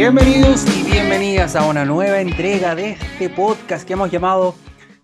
[0.00, 4.54] Bienvenidos y bienvenidas a una nueva entrega de este podcast que hemos llamado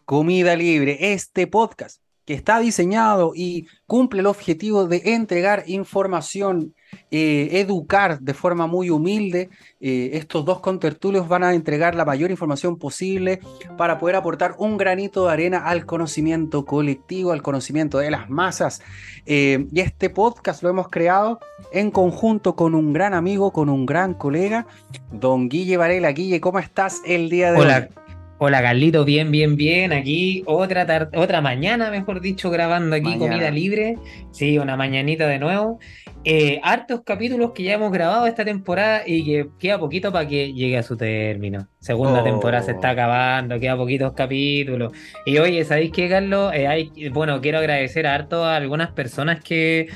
[0.07, 1.13] Comida Libre.
[1.13, 6.75] Este podcast que está diseñado y cumple el objetivo de entregar información,
[7.11, 9.49] eh, educar de forma muy humilde.
[9.81, 13.41] Eh, estos dos contertulios van a entregar la mayor información posible
[13.77, 18.81] para poder aportar un granito de arena al conocimiento colectivo, al conocimiento de las masas.
[19.27, 21.41] Eh, y este podcast lo hemos creado
[21.73, 24.67] en conjunto con un gran amigo, con un gran colega,
[25.13, 26.13] don Guille Varela.
[26.13, 27.89] Guille, ¿cómo estás el día de Hola.
[27.91, 28.03] hoy?
[28.39, 29.95] Hola Carlito, bien, bien, bien.
[29.95, 33.19] Aquí otra tar- otra mañana, mejor dicho, grabando aquí Mañana.
[33.33, 33.97] comida libre.
[34.31, 35.79] Sí, una mañanita de nuevo.
[36.29, 40.53] Eh, hartos capítulos que ya hemos grabado esta temporada y que queda poquito para que
[40.53, 41.69] llegue a su término.
[41.79, 42.25] Segunda Oh.
[42.25, 44.93] temporada se está acabando, queda poquitos capítulos.
[45.25, 46.53] Y oye, ¿sabéis qué, Carlos?
[46.53, 49.87] Eh, hay- bueno, quiero agradecer a harto a algunas personas que,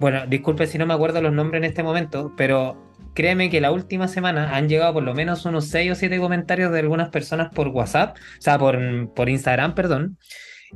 [0.00, 3.70] bueno, disculpe si no me acuerdo los nombres en este momento, pero créeme que la
[3.70, 7.50] última semana han llegado por lo menos unos 6 o 7 comentarios de algunas personas
[7.54, 8.78] por WhatsApp, o sea, por,
[9.14, 10.16] por Instagram, perdón,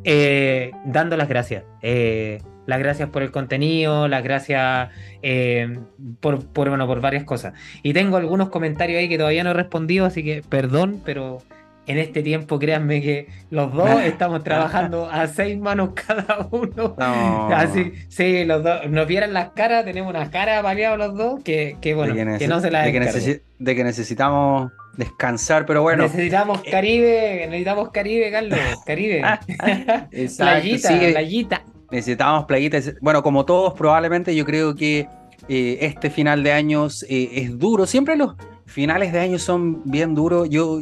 [0.04, 1.64] eh, dando las gracias.
[1.82, 4.90] Eh, las gracias por el contenido, las gracias
[5.22, 5.78] eh,
[6.20, 7.54] por, por, bueno, por varias cosas.
[7.82, 11.38] Y tengo algunos comentarios ahí que todavía no he respondido, así que perdón, pero
[11.86, 16.94] en este tiempo créanme que los dos estamos trabajando a seis manos cada uno.
[16.98, 17.48] No.
[17.48, 21.78] Así, sí, los dos, nos vieran las caras, tenemos unas caras paliados los dos, que,
[21.80, 26.02] que bueno, que, no se las de que, de que necesitamos descansar, pero bueno.
[26.02, 29.22] Necesitamos Caribe, necesitamos Caribe, Carlos, Caribe.
[30.12, 31.62] Exacto, playita, sí, playita.
[31.90, 32.94] Necesitamos playitas.
[33.00, 35.08] Bueno, como todos, probablemente yo creo que
[35.48, 37.86] eh, este final de años eh, es duro.
[37.86, 38.34] Siempre los
[38.66, 40.48] finales de año son bien duros.
[40.50, 40.80] Yo,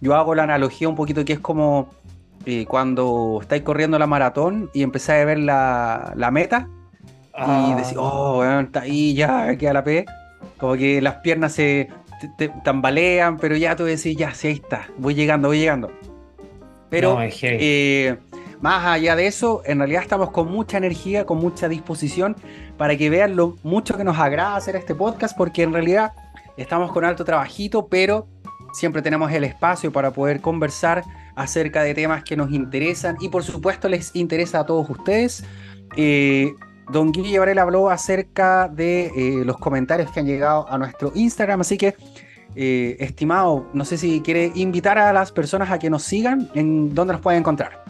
[0.00, 1.88] yo, hago la analogía un poquito que es como
[2.46, 6.68] eh, cuando estáis corriendo la maratón y empezáis a ver la, la meta
[7.46, 10.04] y Ah, decís, oh, está ahí, ya queda la P.
[10.58, 11.88] Como que las piernas se
[12.20, 15.90] te- te tambalean, pero ya tú decís, ya, sí, ahí está, voy llegando, voy llegando.
[16.90, 17.20] Pero no,
[18.64, 22.34] más allá de eso, en realidad estamos con mucha energía, con mucha disposición
[22.78, 26.12] para que vean lo mucho que nos agrada hacer este podcast, porque en realidad
[26.56, 28.26] estamos con alto trabajito, pero
[28.72, 31.04] siempre tenemos el espacio para poder conversar
[31.36, 35.44] acerca de temas que nos interesan y por supuesto les interesa a todos ustedes.
[35.98, 36.54] Eh,
[36.90, 41.60] Don Guille Varela habló acerca de eh, los comentarios que han llegado a nuestro Instagram,
[41.60, 41.96] así que
[42.56, 46.94] eh, estimado, no sé si quiere invitar a las personas a que nos sigan, en
[46.94, 47.83] dónde nos pueden encontrar.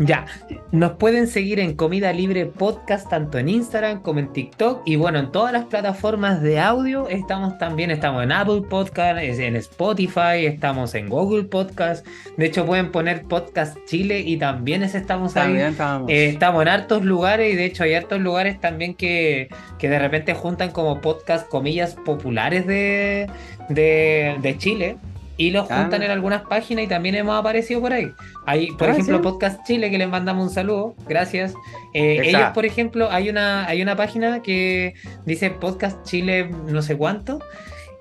[0.00, 0.26] Ya,
[0.70, 4.82] nos pueden seguir en Comida Libre Podcast, tanto en Instagram como en TikTok.
[4.86, 9.40] Y bueno, en todas las plataformas de audio estamos también, estamos en Apple Podcast, es-
[9.40, 12.06] en Spotify, estamos en Google Podcast.
[12.36, 15.56] De hecho, pueden poner Podcast Chile y también ese estamos ahí.
[15.56, 16.08] Estamos.
[16.08, 19.48] Eh, estamos en hartos lugares y de hecho hay hartos lugares también que,
[19.80, 23.28] que de repente juntan como podcast, comillas, populares de,
[23.68, 24.96] de, de Chile
[25.38, 25.80] y los Ah.
[25.82, 28.12] juntan en algunas páginas y también hemos aparecido por ahí.
[28.44, 29.22] Hay, por Ah, ejemplo, ¿sí?
[29.22, 31.54] Podcast Chile, que les mandamos un saludo, gracias.
[31.94, 34.92] Eh, ellos, por ejemplo, hay una, hay una página que
[35.24, 37.38] dice Podcast Chile no sé cuánto.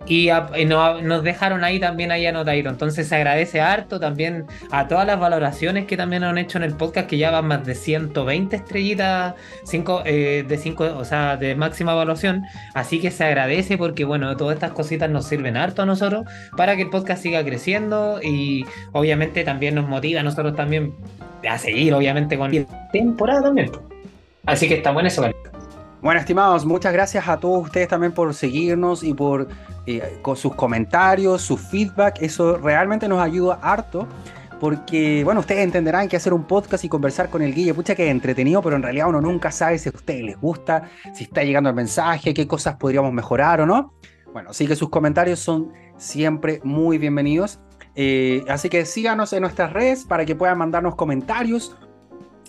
[0.10, 2.70] Y, a- y no- nos dejaron ahí también ahí anotadito.
[2.70, 6.74] Entonces se agradece harto también a todas las valoraciones que también han hecho en el
[6.76, 9.36] podcast, que ya van más de 120 estrellitas,
[9.66, 12.44] cinco, eh, de 5, o sea, de máxima evaluación.
[12.74, 16.26] Así que se agradece porque, bueno, todas estas cositas nos sirven harto a nosotros
[16.56, 20.94] para que el podcast siga creciendo y obviamente también nos motiva a nosotros también
[21.48, 23.72] a seguir, obviamente, con la temporada también.
[24.46, 25.30] Así que estamos en eso.
[26.02, 29.48] Bueno, estimados, muchas gracias a todos ustedes también por seguirnos y por
[29.88, 32.22] eh, con sus comentarios, su feedback.
[32.22, 34.08] Eso realmente nos ayuda harto.
[34.60, 38.06] Porque, bueno, ustedes entenderán que hacer un podcast y conversar con el Guille, pucha que
[38.06, 41.44] es entretenido, pero en realidad uno nunca sabe si a ustedes les gusta, si está
[41.44, 43.94] llegando el mensaje, qué cosas podríamos mejorar o no.
[44.34, 47.60] Bueno, así que sus comentarios son siempre muy bienvenidos.
[47.96, 51.76] Eh, así que síganos en nuestras redes para que puedan mandarnos comentarios,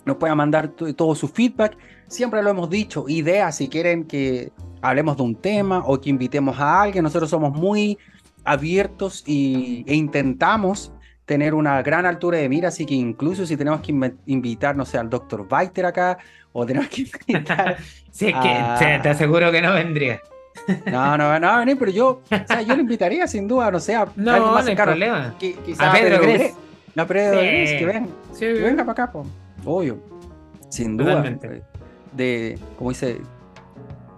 [0.05, 1.77] nos puedan mandar to- todo su feedback.
[2.07, 4.51] Siempre lo hemos dicho, ideas si quieren que
[4.81, 7.03] hablemos de un tema o que invitemos a alguien.
[7.03, 7.97] Nosotros somos muy
[8.43, 10.91] abiertos y, e intentamos
[11.25, 13.91] tener una gran altura de mira, así que incluso si tenemos que
[14.25, 16.17] invitar, no sé, al doctor Weiter acá,
[16.51, 17.77] o tenemos que invitar...
[18.11, 20.19] Si es que te, aseguro que no vendría.
[20.87, 23.69] No, no, no va a venir, pero yo, o sea, yo lo invitaría sin duda,
[23.69, 25.35] no sé, a No, alguien no más hay problema.
[25.77, 26.39] A Pedro Gres.
[26.39, 26.53] Gres.
[26.95, 27.45] No, Pedro Sí.
[27.45, 28.07] Gres, que venga.
[28.33, 29.27] Sí, Que venga para acá, po.
[29.65, 29.99] Obvio.
[30.69, 31.15] Sin duda.
[31.17, 31.63] Totalmente.
[32.15, 33.21] De, como dice,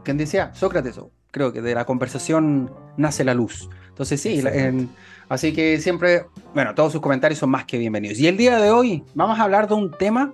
[0.04, 0.54] ¿quién decía?
[0.54, 3.70] Sócrates, o creo que de la conversación nace la luz.
[3.90, 4.90] Entonces sí, en-
[5.30, 8.20] así que siempre, bueno, todos sus comentarios son más que bienvenidos.
[8.20, 10.34] Y el día de hoy vamos a hablar de un tema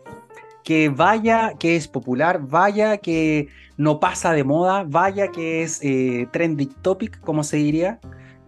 [0.64, 6.28] que vaya que es popular, vaya que no pasa de moda, vaya que es eh,
[6.32, 8.00] trending topic, como se diría.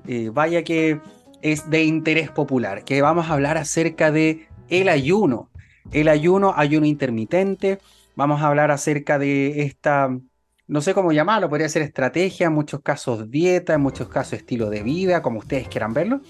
[0.08, 1.00] eh, vaya que
[1.42, 5.49] es de interés popular, que vamos a hablar acerca de el ayuno.
[5.92, 7.80] El ayuno, ayuno intermitente.
[8.16, 10.10] Vamos a hablar acerca de esta,
[10.68, 14.70] no sé cómo llamarlo, podría ser estrategia, en muchos casos dieta, en muchos casos estilo
[14.70, 16.22] de vida, como ustedes quieran verlo.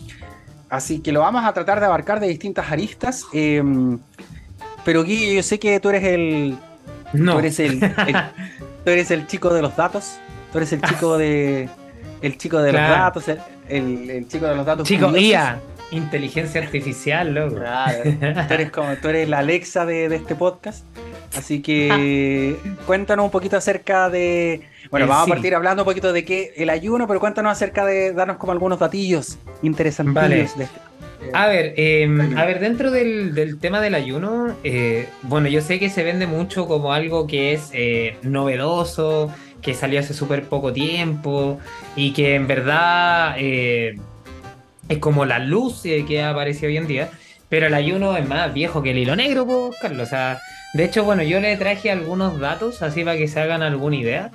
[0.70, 3.26] Así que lo vamos a tratar de abarcar de distintas aristas.
[3.34, 4.00] Em,
[4.86, 6.58] pero Guille, yo sé que tú eres el.
[7.12, 7.34] No.
[7.34, 7.80] Tú eres el,
[8.86, 10.20] tú eres el chico de los datos.
[10.52, 11.70] Tú eres el chico de.
[12.22, 13.26] El chico de los datos.
[13.68, 14.88] El, chico de los datos.
[14.88, 15.60] Chico, IA.
[15.92, 17.56] Inteligencia artificial, loco.
[17.56, 18.04] Claro.
[18.48, 20.86] Tú eres como, tú eres la Alexa de, de este podcast.
[21.38, 22.56] Así que
[22.86, 24.62] cuéntanos un poquito acerca de.
[24.90, 28.14] Bueno, vamos a partir hablando un poquito de qué el ayuno, pero cuéntanos acerca de
[28.14, 30.16] darnos como algunos datillos interesantes.
[30.16, 30.42] Vale.
[30.42, 35.62] Este, eh, a ver, em, a ver, dentro del, tema del ayuno, eh, bueno, yo
[35.62, 39.32] sé que se vende mucho como algo que es eh, novedoso,
[39.62, 41.60] que salió hace súper poco tiempo
[41.96, 43.36] y que en verdad
[44.90, 47.10] es como la luz que aparece hoy en día,
[47.48, 50.08] pero el ayuno es más viejo que el hilo negro, pues, Carlos.
[50.08, 50.40] O sea,
[50.74, 54.32] de hecho, bueno, yo le traje algunos datos así para que se hagan alguna idea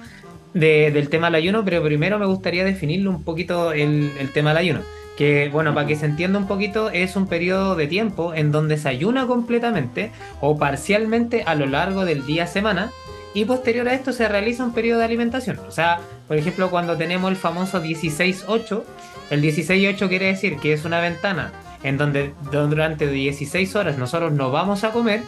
[0.54, 4.80] del tema del ayuno, pero primero me gustaría definirlo un poquito el, tema del ayuno.
[5.16, 8.76] Que, bueno, para que se entienda un poquito, es un periodo de tiempo en donde
[8.76, 10.10] se ayuna completamente
[10.40, 12.90] o parcialmente a lo largo del día semana
[13.32, 15.58] y posterior a esto se realiza un periodo de alimentación.
[15.68, 18.82] O sea, por ejemplo, cuando tenemos el famoso 16-8,
[19.30, 24.50] el 16-8 quiere decir que es una ventana en donde durante 16 horas nosotros no
[24.50, 25.22] vamos a comer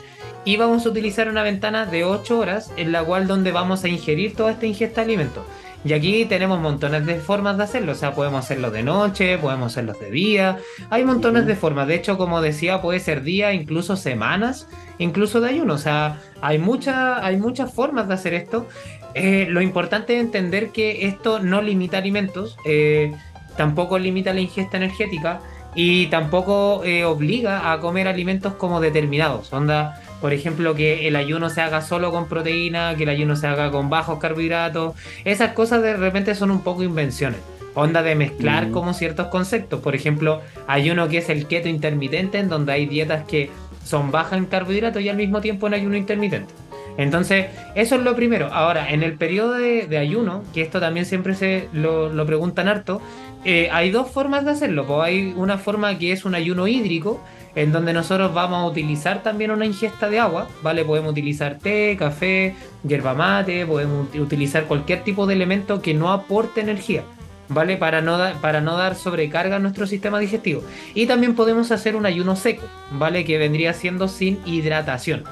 [0.45, 3.89] y vamos a utilizar una ventana de 8 horas en la cual donde vamos a
[3.89, 5.45] ingerir toda esta ingesta de alimentos.
[5.85, 9.73] Y aquí tenemos montones de formas de hacerlo, o sea, podemos hacerlo de noche, podemos
[9.73, 10.59] hacerlo de día,
[10.91, 14.67] hay montones de formas, de hecho, como decía, puede ser día, incluso semanas,
[14.99, 18.67] incluso de ayuno, o sea, hay, mucha, hay muchas formas de hacer esto.
[19.15, 23.13] Eh, lo importante es entender que esto no limita alimentos, eh,
[23.57, 25.41] tampoco limita la ingesta energética
[25.75, 31.51] y tampoco eh, obliga a comer alimentos como determinados, onda por ejemplo, que el ayuno
[31.51, 34.95] se haga solo con proteína, que el ayuno se haga con bajos carbohidratos.
[35.25, 37.41] Esas cosas de repente son un poco invenciones.
[37.75, 38.73] Onda de mezclar mm.
[38.73, 39.81] como ciertos conceptos.
[39.81, 43.51] Por ejemplo, hay uno que es el keto intermitente, en donde hay dietas que
[43.85, 46.53] son bajas en carbohidratos y al mismo tiempo en ayuno intermitente.
[46.99, 48.53] Entonces, eso es lo primero.
[48.53, 53.01] Ahora, en el periodo de, ayuno, que esto también siempre se lo, preguntan harto,
[53.45, 54.87] eh, hay dos formas de hacerlo.
[54.87, 57.23] Pues hay una forma que es un ayuno hídrico,
[57.55, 60.85] en donde nosotros vamos a utilizar también una ingesta de agua, ¿vale?
[60.85, 62.55] Podemos utilizar té, café,
[62.85, 67.03] yerba mate, podemos utilizar cualquier tipo de elemento que no aporte energía,
[67.49, 67.79] ¿vale?
[67.79, 70.63] Para no, para no dar sobrecarga a nuestro sistema digestivo.
[70.95, 73.25] Y también podemos hacer un ayuno seco, ¿vale?
[73.25, 75.25] Que vendría siendo sin hidratación,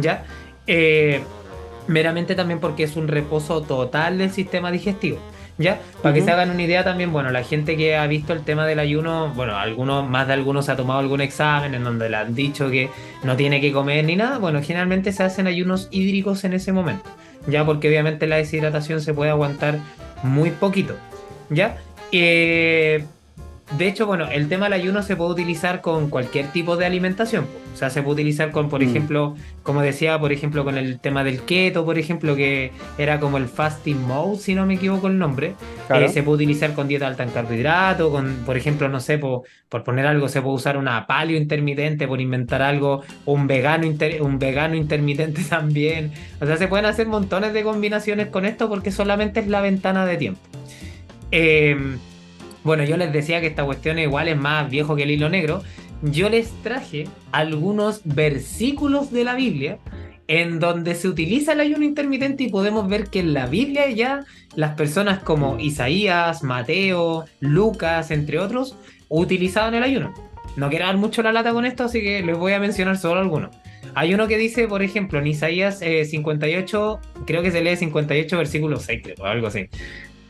[0.00, 0.24] ¿ya?
[0.66, 1.20] Eh,
[1.88, 5.18] meramente también porque es un reposo total del sistema digestivo.
[5.58, 5.80] ¿Ya?
[6.02, 8.66] Para que se hagan una idea también, bueno, la gente que ha visto el tema
[8.66, 12.34] del ayuno, bueno, algunos, más de algunos ha tomado algún examen en donde le han
[12.34, 12.90] dicho que
[13.22, 17.08] no tiene que comer ni nada, bueno, generalmente se hacen ayunos hídricos en ese momento,
[17.46, 17.64] ¿ya?
[17.64, 19.78] Porque obviamente la deshidratación se puede aguantar
[20.22, 20.94] muy poquito,
[21.48, 21.78] ¿ya?
[22.12, 23.06] Eh,
[23.72, 27.46] de hecho, bueno, el tema del ayuno se puede utilizar con cualquier tipo de alimentación.
[27.74, 28.88] O sea, se puede utilizar con, por mm.
[28.88, 29.34] ejemplo,
[29.64, 33.48] como decía, por ejemplo, con el tema del keto, por ejemplo, que era como el
[33.48, 35.54] fasting mode, si no me equivoco el nombre.
[35.92, 39.42] Eh, se puede utilizar con dieta alta en carbohidratos, con, por ejemplo, no sé, por,
[39.84, 43.88] poner algo, se puede usar una paleo intermitente, por inventar algo, un vegano,
[44.20, 46.12] un vegano intermitente también.
[46.40, 50.06] O sea, se pueden hacer montones de combinaciones con esto porque solamente es la ventana
[50.06, 50.40] de tiempo.
[51.32, 51.76] Eh,
[52.66, 55.62] bueno, yo les decía que esta cuestión igual es más viejo que el hilo negro.
[56.02, 59.78] Yo les traje algunos versículos de la Biblia
[60.26, 64.24] en donde se utiliza el ayuno intermitente y podemos ver que en la Biblia ya
[64.56, 68.76] las personas como Isaías, Mateo, Lucas, entre otros,
[69.08, 70.12] utilizaban el ayuno.
[70.56, 73.20] No quiero dar mucho la lata con esto, así que les voy a mencionar solo
[73.20, 73.54] algunos.
[73.94, 78.36] Hay uno que dice, por ejemplo, en Isaías 58, eh, creo que se lee 58
[78.36, 79.68] versículos 6, o algo así.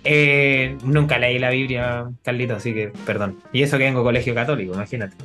[0.06, 3.38] Eh, nunca leí la Biblia, Carlito, así que perdón.
[3.52, 5.16] Y eso que vengo colegio católico, imagínate.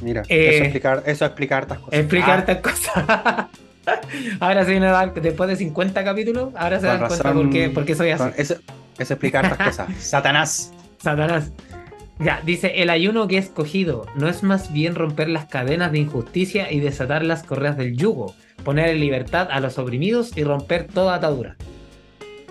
[0.00, 2.00] Mira, eh, eso, explicar, eso explicar estas cosas.
[2.00, 2.60] Explicar ah.
[2.60, 3.46] cosas.
[4.40, 7.70] ahora se viene a dar, después de 50 capítulos, ahora se dan cuenta por qué,
[7.70, 8.24] por qué soy así.
[8.36, 8.56] Eso,
[8.98, 9.88] eso explicar estas cosas.
[9.98, 10.72] Satanás.
[10.98, 11.52] Satanás.
[12.18, 15.98] Ya, dice, el ayuno que he escogido no es más bien romper las cadenas de
[15.98, 20.86] injusticia y desatar las correas del yugo, poner en libertad a los oprimidos y romper
[20.86, 21.56] toda atadura.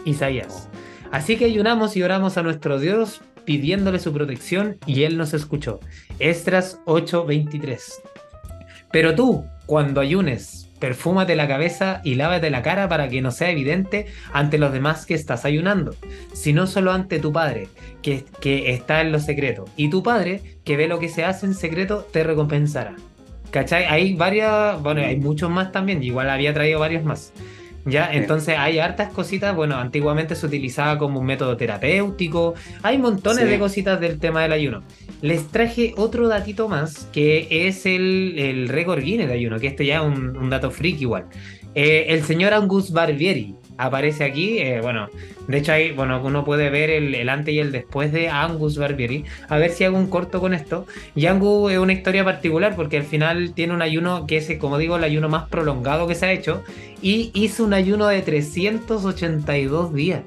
[0.06, 0.70] Isaías.
[1.14, 5.80] Así que ayunamos y oramos a nuestro Dios pidiéndole su protección y Él nos escuchó.
[6.18, 8.02] Estras 8:23.
[8.92, 13.52] Pero tú, cuando ayunes, perfúmate la cabeza y lávate la cara para que no sea
[13.52, 15.96] evidente ante los demás que estás ayunando,
[16.34, 17.68] sino solo ante tu Padre,
[18.02, 19.66] que, que está en lo secreto.
[19.78, 22.96] Y tu Padre, que ve lo que se hace en secreto, te recompensará.
[23.52, 23.86] ¿Cachai?
[23.86, 27.34] Hay varias, bueno, hay muchos más también, igual había traído varios más.
[27.86, 33.50] Ya, entonces hay hartas cositas, bueno, antiguamente se utilizaba como un método terapéutico, hay montones
[33.50, 34.84] de cositas del tema del ayuno.
[35.22, 39.86] Les traje otro datito más, que es el, el récord Guinness de ayuno, que este
[39.86, 41.26] ya es un, dato freak igual.
[41.76, 44.60] Eh, el señor Angus Barbieri, aparece aquí.
[44.60, 45.10] Eh, bueno,
[45.48, 49.26] de hecho ahí, bueno, uno puede ver el, antes y el después de Angus Barbieri.
[49.50, 50.86] A ver si hago un corto con esto.
[51.16, 54.78] Y Angus es una historia particular porque al final tiene un ayuno que es, como
[54.78, 56.64] digo, el ayuno más prolongado que se ha hecho.
[57.02, 60.22] Y hizo un ayuno de 382 días.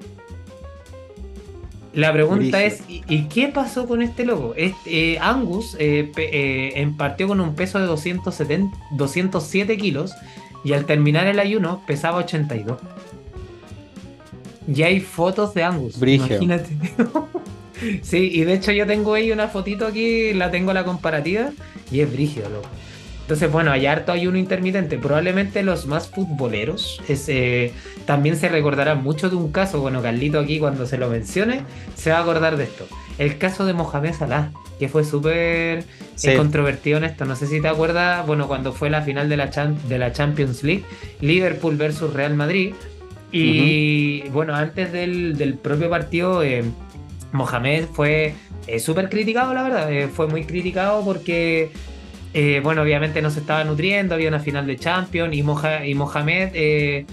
[1.96, 4.52] La pregunta es, ¿y, qué pasó con este loco?
[4.54, 10.14] Este, eh, Angus eh, eh, partió con un peso de 270, 207 kilos
[10.62, 12.78] y al terminar el ayuno pesaba 82.
[14.68, 16.00] Y hay fotos de Angus.
[16.02, 16.70] Imagínate.
[18.02, 21.50] sí, y de hecho yo tengo ahí una fotito aquí, la tengo la comparativa,
[21.90, 22.68] y es brígido, loco.
[23.26, 24.98] Entonces, bueno, hay harto ayuno intermitente.
[24.98, 27.72] Probablemente los más futboleros eh,
[28.04, 29.80] también se recordarán mucho de un caso.
[29.80, 31.62] Bueno, Carlito aquí cuando se lo mencione,
[31.96, 32.86] se va a acordar de esto.
[33.18, 35.82] El caso de Mohamed Salah, que fue súper
[36.22, 37.24] eh, controvertido en esto.
[37.24, 39.46] No sé si te acuerdas, bueno, cuando fue la final de la,
[39.88, 40.84] de la Champions League,
[41.20, 42.74] Liverpool versus Real Madrid
[43.32, 46.64] y bueno, antes del, propio partido, eh,
[47.32, 48.34] Mohamed fue
[48.66, 49.92] eh, súper criticado, la verdad.
[49.92, 51.70] Eh, fue muy criticado porque,
[52.62, 57.06] bueno, obviamente no se estaba nutriendo, había una final de Champions y, y Mohamed,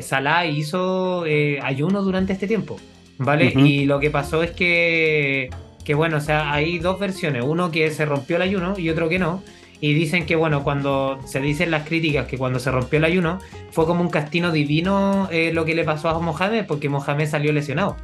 [0.00, 1.24] Salah hizo
[1.62, 2.78] ayuno durante este tiempo,
[3.18, 3.52] ¿vale?
[3.56, 5.50] Y lo que pasó es que,
[5.84, 9.08] que, bueno, o sea, hay dos versiones, uno que se rompió el ayuno y otro
[9.08, 9.42] que no.
[9.82, 13.40] Y dicen que, bueno, cuando se dicen las críticas que cuando se rompió el ayuno,
[13.72, 17.52] fue como un castigo divino eh, lo que le pasó a Mohamed, porque Mohamed salió
[17.52, 17.96] lesionado.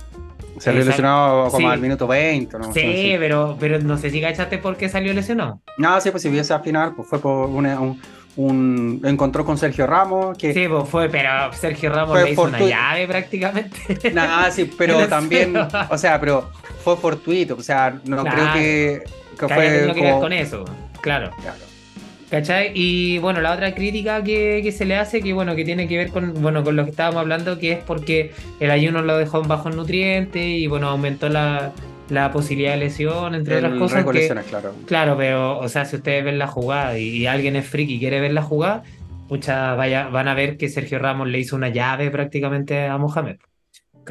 [0.58, 2.72] Salió lesionado como al minuto 20, ¿no?
[2.72, 5.60] Sí, pero, pero no sé si cachaste por qué salió lesionado.
[5.76, 8.00] No, sí, pues si viese al final, pues fue por un,
[8.34, 10.36] un, encontró con Sergio Ramos.
[10.36, 14.10] Que sí, pues fue, pero Sergio Ramos le hizo una llave prácticamente.
[14.12, 16.50] Nada, sí, pero también, o sea, pero
[16.82, 19.04] fue fortuito, o sea, no creo que,
[19.38, 19.82] que, fue.
[19.82, 19.94] Como...
[19.94, 20.64] que ver con eso,
[21.00, 21.30] claro.
[21.40, 21.67] claro.
[22.30, 22.72] ¿Cachai?
[22.74, 26.08] Y bueno, la otra crítica que, se le hace, que bueno, que tiene que ver
[26.08, 29.48] con, bueno, con lo que estábamos hablando, que es porque el ayuno lo dejó en
[29.48, 31.72] bajos nutrientes y bueno, aumentó la,
[32.32, 34.04] posibilidad de lesión, entre otras cosas.
[34.04, 34.74] claro.
[34.86, 38.20] Claro, pero, o sea, si ustedes ven la jugada y, alguien es friki y quiere
[38.20, 38.82] ver la jugada,
[39.28, 43.36] pucha, vaya, van a ver que Sergio Ramos le hizo una llave prácticamente a Mohamed.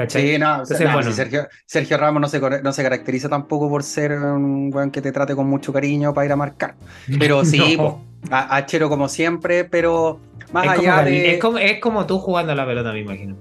[0.08, 5.01] Sí, no, Sergio, Ramos no se, no se caracteriza tampoco por ser un weón que
[5.01, 6.75] te trate con mucho cariño para ir a marcar.
[7.20, 7.77] Pero sí,
[8.30, 10.20] a, Chero como siempre, pero
[10.51, 11.36] más allá de.
[11.36, 13.36] Es como, tú jugando a la pelota, me imagino.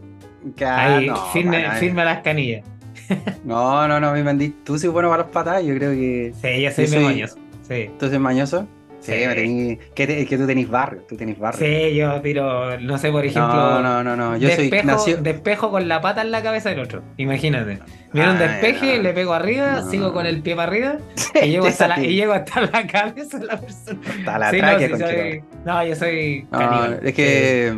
[0.64, 2.64] Ahí, firme, las canillas.
[3.44, 4.50] no, no, no, mi mandí.
[4.64, 6.32] Tú sí bueno para las patadas, yo creo que.
[6.40, 7.36] Sí, yo soy, mañoso.
[7.68, 7.90] Sí.
[7.98, 8.66] ¿Tú eres mañoso?
[9.06, 11.60] Sí, que, que, tú tenés barrio, tú tenés barrio.
[11.60, 13.54] Sí, yo tiro, no sé, por ejemplo.
[13.54, 14.36] No, no, no, no.
[14.36, 17.02] Yo despejo, soy despejo con la pata en la cabeza del otro.
[17.16, 17.78] Imagínate.
[18.12, 20.96] Mira un despeje, le pego arriba, sigo con el pie para arriba
[21.42, 24.00] y, llego hasta la, y, llego hasta la, cabeza de la persona.
[24.18, 27.00] Hasta la sí, no, no, yo soy caníbal.
[27.02, 27.75] Es que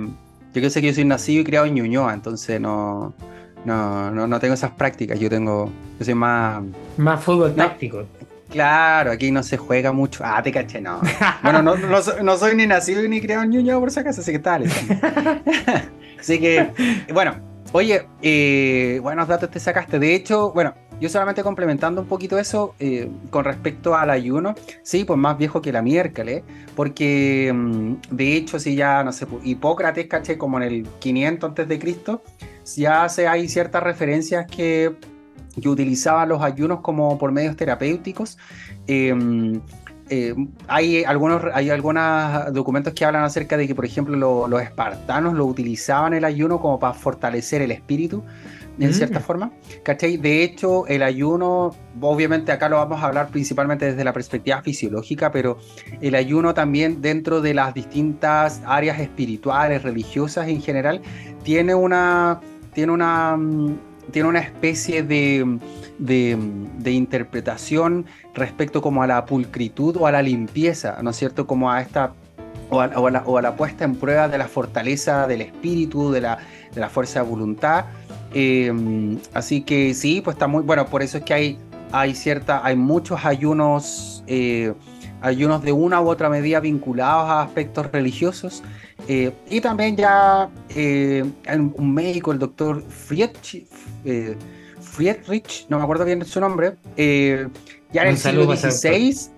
[0.54, 3.14] yo sé que yo soy nacido y criado en Ñuñoa, entonces no.
[3.64, 5.18] No, no, no tengo esas prácticas.
[5.18, 5.70] Yo tengo.
[5.98, 6.62] Yo soy más.
[6.96, 8.06] Más fútbol táctico.
[8.50, 10.24] Claro, aquí no se juega mucho.
[10.24, 11.00] Ah, te caché, no.
[11.42, 14.38] bueno, no, no, soy ni nacido ni criado en Ñuñoa por si acaso, así que
[14.38, 14.64] tal.
[16.20, 16.72] así que,
[17.12, 17.36] bueno,
[17.72, 19.98] oye, eh, buenos datos te sacaste.
[19.98, 25.04] De hecho, bueno, yo solamente complementando un poquito eso eh, con respecto al ayuno, sí,
[25.04, 26.42] pues más viejo que la miércoles,
[26.74, 31.48] porque mm, de hecho, si ya, no sé, pues, Hipócrates, caché, como en el 500
[31.50, 32.22] antes de Cristo,
[32.76, 34.96] ya se, hay ciertas referencias que
[35.60, 38.38] que utilizaban los ayunos como por medios terapéuticos.
[38.86, 39.60] Em,
[40.10, 40.34] eh,
[40.68, 45.44] hay algunos hay algunos documentos que hablan acerca de que, por ejemplo, los espartanos lo
[45.44, 48.22] utilizaban el ayuno como para fortalecer el espíritu,
[48.78, 49.22] en cierta mm.
[49.22, 49.50] forma.
[49.82, 50.16] ¿Cachai?
[50.16, 55.30] De hecho, el ayuno, obviamente acá lo vamos a hablar principalmente desde la perspectiva fisiológica,
[55.30, 55.58] pero
[56.00, 61.02] el ayuno también dentro de las distintas áreas espirituales, religiosas en general,
[61.42, 62.40] tiene una,
[62.72, 65.58] tiene una, mm, tiene una especie de,
[65.98, 71.46] de, interpretación respecto como a la pulcritud o a la limpieza, ¿no es cierto?
[71.46, 72.12] Como a esta
[72.70, 76.38] o a, la, puesta en prueba de la fortaleza del espíritu, de la,
[76.74, 77.86] de la fuerza de voluntad.
[78.34, 78.70] Eh,
[79.32, 80.86] así que sí, pues está muy bueno.
[80.86, 81.58] Por eso es que hay,
[81.92, 84.74] hay cierta, hay muchos ayunos, eh,
[85.22, 88.62] ayunos de una u otra medida vinculados a aspectos religiosos
[89.06, 91.24] Eh, y también ya eh,
[91.74, 93.66] un médico, el doctor Friedrich,
[94.04, 94.36] eh,
[94.80, 99.30] Friedrich, no me acuerdo bien su nombre, ya en el siglo XVI,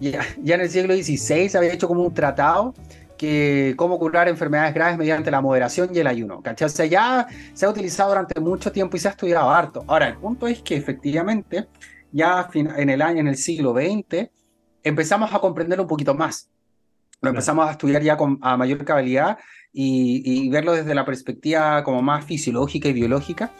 [0.00, 2.74] ya, ya, en el siglo XVI había hecho como un tratado
[3.16, 6.42] que cómo curar enfermedades graves mediante la moderación y el ayuno.
[6.42, 6.66] ¿cachai?
[6.66, 9.84] O sea, ya se ha utilizado durante mucho tiempo y se ha estudiado harto.
[9.86, 11.68] Ahora, el punto es que efectivamente,
[12.10, 14.28] ya en el año, en el siglo XX,
[14.82, 16.50] empezamos a comprender un poquito más.
[17.22, 19.38] Lo empezamos a estudiar ya con, a mayor cabalidad
[19.72, 23.52] y, verlo desde la perspectiva como más fisiológica y biológica.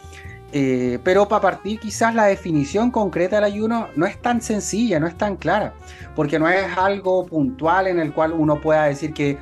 [0.53, 5.07] Eh, pero para partir quizás la definición concreta del ayuno no es tan sencilla, no
[5.07, 5.75] es tan clara,
[6.17, 9.39] porque no es algo puntual en el cual uno pueda decir que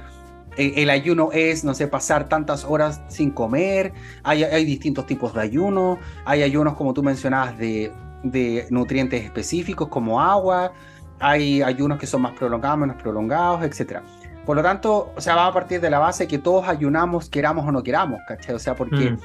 [0.58, 5.32] eh, el ayuno es, no sé, pasar tantas horas sin comer, hay, hay distintos tipos
[5.32, 7.90] de ayuno, hay ayunos como tú mencionabas de,
[8.22, 10.72] de nutrientes específicos como agua,
[11.20, 14.00] hay ayunos que son más prolongados, menos prolongados, etc.
[14.44, 17.66] Por lo tanto, o sea, va a partir de la base que todos ayunamos, queramos
[17.66, 18.54] o no queramos, ¿cachai?
[18.54, 19.18] O sea, porque mm.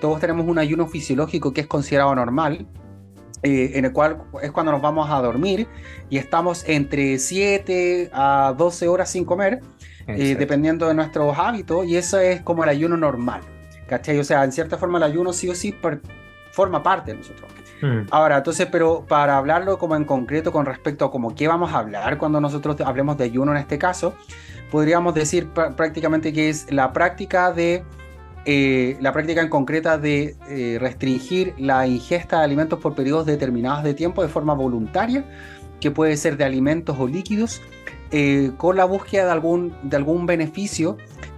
[0.00, 2.66] todos tenemos un ayuno fisiológico que es considerado normal,
[3.42, 5.66] eh, en el cual es cuando nos vamos a dormir
[6.08, 9.60] y estamos entre 7 a 12 horas sin comer,
[10.06, 13.42] eh, dependiendo de nuestros hábitos, y eso es como el ayuno normal,
[13.88, 14.18] ¿cachai?
[14.18, 15.74] O sea, en cierta forma el ayuno sí o sí
[16.52, 17.50] forma parte de nosotros.
[17.84, 18.06] Mm.
[18.10, 21.80] Ahora, entonces, pero para hablarlo como en concreto con respecto a como qué vamos a
[21.80, 24.14] hablar cuando nosotros hablemos de ayuno en este caso,
[24.70, 27.84] podríamos decir prácticamente que es la práctica de
[28.46, 33.84] eh, la práctica en concreta de eh, restringir la ingesta de alimentos por periodos determinados
[33.84, 35.22] de tiempo de forma voluntaria,
[35.78, 37.60] que puede ser de alimentos o líquidos,
[38.10, 40.96] eh, con la búsqueda de algún, de algún beneficio,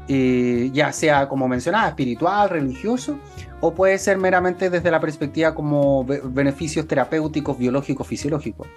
[0.09, 3.19] ya sea como mencionaba, espiritual, religioso,
[3.61, 8.69] o puede ser meramente desde la perspectiva como beneficios terapéuticos, biológicos, fisiológicos.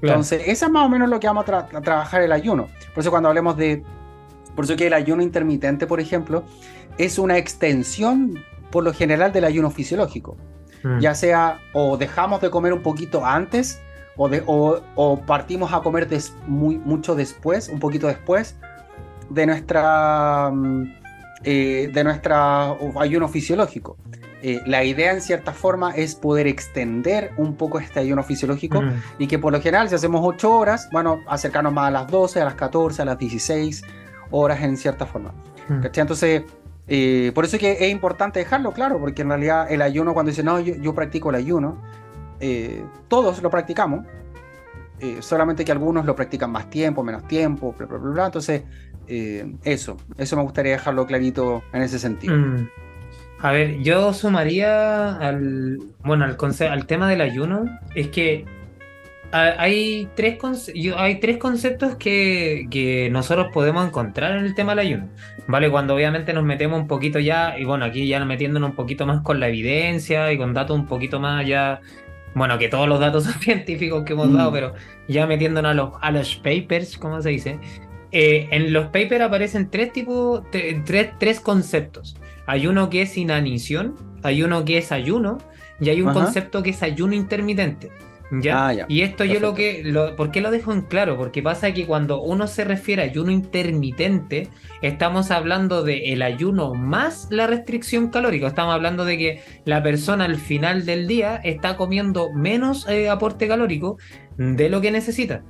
[0.00, 2.68] Entonces, eso es más o menos lo que vamos a, trabajar el ayuno.
[2.94, 3.82] Por eso cuando hablemos de...
[4.54, 6.44] Por eso que el ayuno intermitente, por ejemplo,
[6.98, 10.36] es una extensión, por lo general, del ayuno fisiológico.
[10.82, 11.00] Mm.
[11.00, 13.80] Ya sea o dejamos de comer un poquito antes
[14.16, 16.08] o, de, o, partimos a comer
[16.46, 18.56] muy, mucho después, un poquito después
[19.30, 20.50] de nuestra...
[20.52, 20.98] Mm,
[21.44, 23.96] eh, de nuestra ayuno fisiológico.
[24.40, 28.82] Eh, la idea en cierta forma es poder extender un poco este ayuno fisiológico
[29.18, 32.40] y que por lo general si hacemos 8 horas, bueno, acercarnos más a las 12,
[32.40, 33.82] a las 14, a las 16
[34.30, 35.34] horas en cierta forma.
[35.68, 36.44] Entonces,
[36.86, 40.30] eh, por eso es que es importante dejarlo claro, porque en realidad el ayuno cuando
[40.30, 41.82] dice, no, yo, practico el ayuno,
[42.40, 44.06] eh, todos lo practicamos,
[45.20, 48.62] solamente que algunos lo practican más tiempo, menos tiempo, bla, bla, bla, Entonces,
[49.64, 52.36] eso, eso me gustaría dejarlo clarito en ese sentido.
[52.36, 52.68] Mm.
[53.40, 56.36] A ver, yo sumaría al, bueno, al,
[56.70, 58.44] al tema del ayuno, es que
[59.30, 60.38] hay tres,
[60.96, 65.08] hay tres conceptos que, que, nosotros podemos encontrar en el tema del ayuno,
[65.46, 65.70] ¿vale?
[65.70, 69.22] Cuando obviamente nos metemos un poquito ya, y bueno, aquí ya metiéndonos un poquito más
[69.22, 71.80] con la evidencia y con datos un poquito más ya,
[72.34, 74.54] bueno, que todos los datos son científicos que hemos dado, mm.
[74.54, 74.74] pero
[75.08, 77.58] ya metiéndonos a los, a los papers, ¿cómo se dice?
[78.10, 82.16] Eh, en los papers aparecen tres tipos, tres, tres conceptos.
[82.48, 85.36] Hay uno que es inanición, hay uno que es ayuno
[85.80, 87.90] y hay un concepto que es ayuno intermitente.
[88.30, 88.68] ¿ya?
[88.68, 89.82] Ah, y esto yo lo que...
[89.84, 91.18] Lo, ¿Por qué lo dejo en claro?
[91.18, 94.48] Porque pasa que cuando uno se refiere a ayuno intermitente,
[94.80, 98.46] estamos hablando de el ayuno más la restricción calórica.
[98.46, 103.46] Estamos hablando de que la persona al final del día está comiendo menos eh, aporte
[103.46, 103.98] calórico
[104.38, 105.42] de lo que necesita.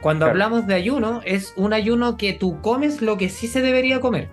[0.00, 4.00] Cuando hablamos de ayuno, es un ayuno que tú comes lo que sí se debería
[4.00, 4.30] comer.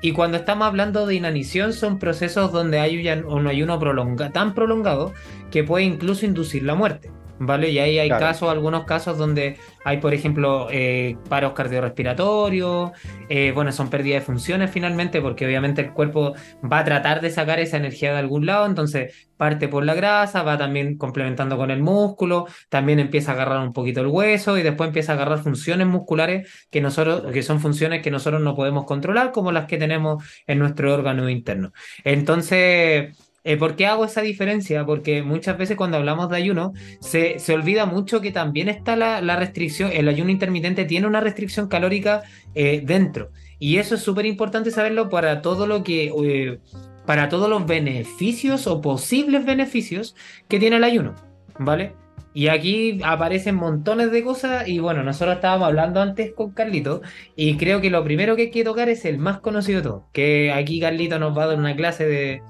[0.00, 5.12] Y cuando estamos hablando de inanición, son procesos donde hay un ayuno prolonga, tan prolongado
[5.50, 7.10] que puede incluso inducir la muerte.
[7.40, 7.70] ¿Vale?
[7.70, 12.90] Y ahí hay casos, algunos casos donde hay, por ejemplo, eh, paros cardiorrespiratorios,
[13.28, 16.34] eh, bueno, son pérdidas de funciones finalmente, porque obviamente el cuerpo
[16.70, 20.42] va a tratar de sacar esa energía de algún lado, entonces parte por la grasa,
[20.42, 24.62] va también complementando con el músculo, también empieza a agarrar un poquito el hueso y
[24.62, 28.84] después empieza a agarrar funciones musculares que nosotros, que son funciones que nosotros no podemos
[28.84, 31.72] controlar, como las que tenemos en nuestro órgano interno.
[32.04, 34.84] Entonces, eh, ¿Por qué hago esa diferencia?
[34.84, 39.20] Porque muchas veces cuando hablamos de ayuno se, se olvida mucho que también está la,
[39.20, 42.22] la, restricción, el ayuno intermitente tiene una restricción calórica
[42.54, 43.30] eh, dentro.
[43.58, 46.12] Y eso es súper importante saberlo para todo lo que...
[46.24, 46.58] Eh,
[47.06, 50.14] para todos los beneficios o posibles beneficios
[50.46, 51.14] que tiene el ayuno,
[51.58, 51.94] ¿vale?
[52.34, 57.00] Y aquí aparecen montones de cosas y bueno, nosotros estábamos hablando antes con Carlito
[57.34, 60.08] y creo que lo primero que hay que tocar es el más conocido de todo,
[60.12, 62.42] que aquí Carlito nos va a dar una clase de,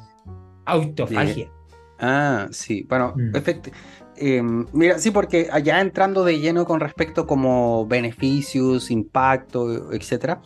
[0.69, 1.51] Autofagia.
[1.99, 2.87] Ah, sí.
[2.89, 3.37] Bueno, mm.
[4.17, 10.41] em, mira, sí, porque allá entrando de lleno con respecto como beneficios, impacto, etcétera.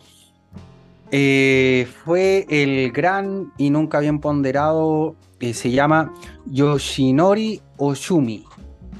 [1.11, 6.11] Eh, fue el gran y nunca bien ponderado, eh, se llama
[6.47, 8.45] Yoshinori Oshumi,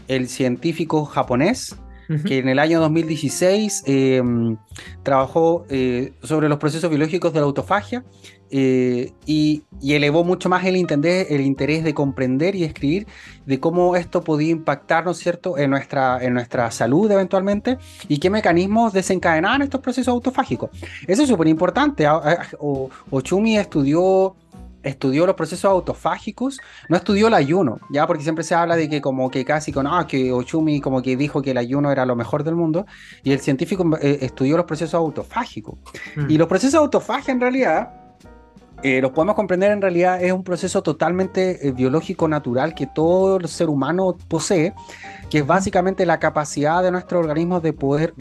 [0.08, 1.76] el científico japonés
[2.26, 4.58] que en el año 2016 em,
[5.04, 8.04] trabajó eh, sobre los procesos biológicos de la autofagia
[8.56, 13.08] eh, y, elevó mucho más el, el interés de comprender y escribir
[13.48, 18.20] de cómo esto podía impactar, ¿no es cierto?, en nuestra, en nuestra salud eventualmente y
[18.20, 20.70] qué mecanismos desencadenaban estos procesos autofágicos.
[21.08, 22.06] Eso es súper importante.
[23.10, 24.36] Ochumi estudió
[24.84, 29.02] estudió los procesos autofágicos, no estudió el ayuno, ya porque siempre se habla de que
[29.02, 32.16] como que casi con, ah, que Ochumi como que dijo que el ayuno era lo
[32.16, 32.86] mejor del mundo,
[33.24, 35.80] y el científico eh, estudió los procesos autofágicos.
[36.16, 36.30] Mm.
[36.30, 38.03] Y los procesos autofágicos en realidad,
[38.84, 43.38] eh, los podemos comprender en realidad, es un proceso totalmente eh, biológico natural que todo
[43.38, 44.74] el ser humano posee,
[45.30, 48.14] que es básicamente la capacidad de nuestro organismo de poder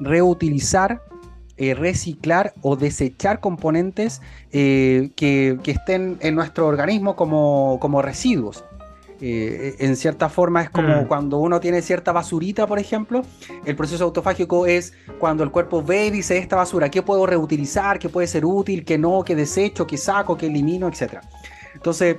[0.00, 1.00] reutilizar
[1.56, 4.20] eh, reciclar o desechar componentes
[4.50, 8.64] eh, que, estén en nuestro organismo como, como residuos.
[9.26, 11.06] Eh, en cierta forma es como mm.
[11.06, 13.22] cuando uno tiene cierta basurita, por ejemplo,
[13.64, 17.98] el proceso autofágico es cuando el cuerpo ve y dice esta basura, ¿qué puedo reutilizar?
[17.98, 18.84] ¿Qué puede ser útil?
[18.84, 19.24] ¿Qué no?
[19.24, 19.86] ¿Qué desecho?
[19.86, 20.36] ¿Qué saco?
[20.36, 20.88] ¿Qué elimino?
[20.88, 21.22] Etcétera.
[21.72, 22.18] Entonces,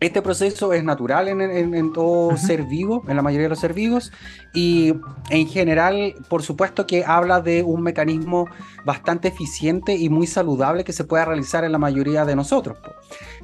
[0.00, 4.12] este proceso es natural en, todo ser vivo, en la mayoría de los ser vivos,
[4.52, 4.94] y
[5.30, 8.46] en general, por supuesto que habla de un mecanismo
[8.84, 12.76] bastante eficiente y muy saludable que se puede realizar en la mayoría de nosotros.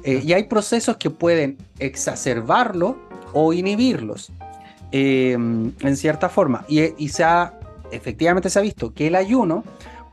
[0.03, 2.97] Eh, y hay procesos que pueden exacerbarlo
[3.33, 4.31] o inhibirlos,
[4.91, 6.65] em, en cierta forma.
[6.67, 7.59] Y, se ha,
[7.91, 9.63] efectivamente se ha visto que el ayuno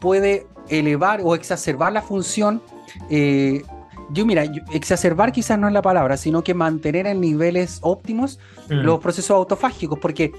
[0.01, 2.62] puede elevar o exacerbar la función
[3.11, 3.62] eh,
[4.11, 8.75] yo mira, exacerbar quizás no es la palabra, sino que mantener en niveles óptimos mm.
[8.75, 10.33] los procesos autofágicos, porque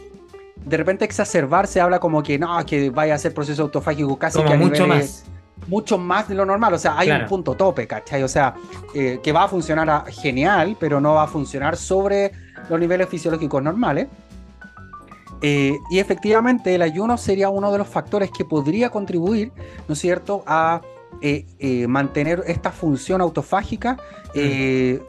[0.65, 4.41] de repente exacerbar se habla como que no, que vaya a ser proceso autofágico casi
[4.43, 5.25] que a mucho más.
[5.67, 8.23] Mucho más de lo normal, o sea, hay un punto tope, ¿cachai?
[8.23, 8.55] O sea,
[8.95, 12.31] eh, que va a funcionar genial, pero no va a funcionar sobre
[12.69, 14.07] los niveles fisiológicos normales.
[15.41, 19.51] Eh, y efectivamente el ayuno sería uno de los factores que podría contribuir,
[19.87, 20.81] ¿no es cierto?, a
[21.21, 23.97] eh, eh, mantener esta función autofágica
[24.33, 25.01] eh,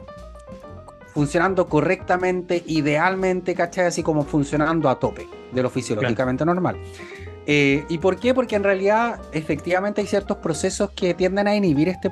[1.13, 3.85] funcionando correctamente, idealmente, ¿cachai?
[3.85, 6.77] Así como funcionando a tope de lo fisiológicamente normal.
[7.45, 8.33] ¿Y por qué?
[8.33, 12.09] Porque en realidad efectivamente hay ciertos procesos que tienden a inhibir este,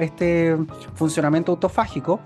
[0.00, 0.56] este
[0.94, 2.18] funcionamiento autofágico,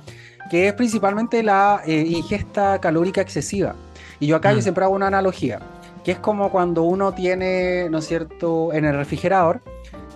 [0.50, 3.74] que es principalmente la ingesta calórica excesiva.
[4.20, 4.62] Y yo acá yo mm.
[4.62, 5.60] siempre hago una analogía,
[6.02, 9.60] que es como cuando uno tiene, ¿no es cierto?, en el refrigerador,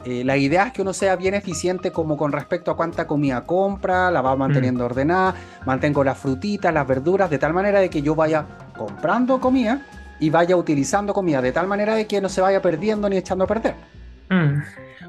[0.05, 3.45] eh, la idea es que uno sea bien eficiente como con respecto a cuánta comida
[3.45, 4.87] compra, la va manteniendo mm.
[4.87, 8.45] ordenada, mantengo las frutitas, las verduras, de tal manera de que yo vaya
[8.77, 9.83] comprando comida
[10.21, 13.45] y vaya utilizando comida, de tal manera de que no se vaya perdiendo ni echando
[13.45, 13.75] a perder.
[14.29, 14.63] Mm.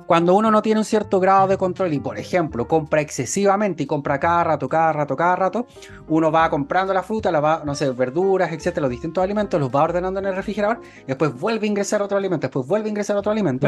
[0.05, 3.85] Cuando uno no tiene un cierto grado de control y, por ejemplo, compra excesivamente y
[3.85, 5.67] compra cada rato, cada rato, cada rato,
[6.07, 9.73] uno va comprando la fruta, la va, no sé, verduras, etcétera, los distintos alimentos, los
[9.73, 12.89] va ordenando en el refrigerador, y después vuelve a ingresar otro alimento, después vuelve a
[12.89, 13.67] ingresar otro alimento.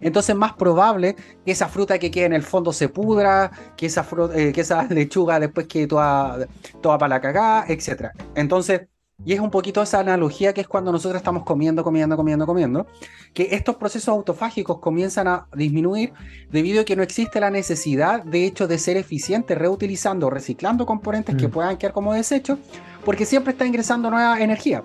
[0.00, 3.86] Entonces es más probable que esa fruta que quede en el fondo se pudra, que
[3.86, 6.46] esa, eh, que esa lechuga después quede toda,
[6.80, 8.12] toda para la cagada, etcétera.
[8.34, 8.88] Entonces,
[9.24, 12.86] y es un poquito esa analogía que es cuando nosotros estamos comiendo, comiendo, comiendo, comiendo,
[13.34, 16.12] que estos procesos autofágicos comienzan a disminuir
[16.50, 21.34] debido a que no existe la necesidad, de hecho, de ser eficiente reutilizando, reciclando componentes
[21.36, 21.50] que mm.
[21.50, 22.58] puedan quedar como desechos,
[23.04, 24.84] porque siempre está ingresando nueva energía.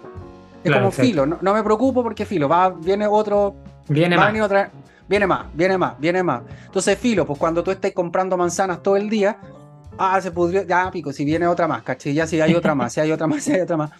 [0.63, 3.53] Es como filo, no, me preocupo porque filo, va, viene otro,
[3.87, 4.33] viene más.
[4.41, 4.71] Otra,
[5.07, 6.41] viene más, viene más, viene más.
[6.65, 9.37] Entonces, filo, pues cuando tú estés comprando manzanas todo el día,
[9.97, 12.13] ah, se pudrió, ya pico, si viene otra más, ¿cachai?
[12.13, 13.91] Ya si hay otra más, si hay otra más, si hay otra más.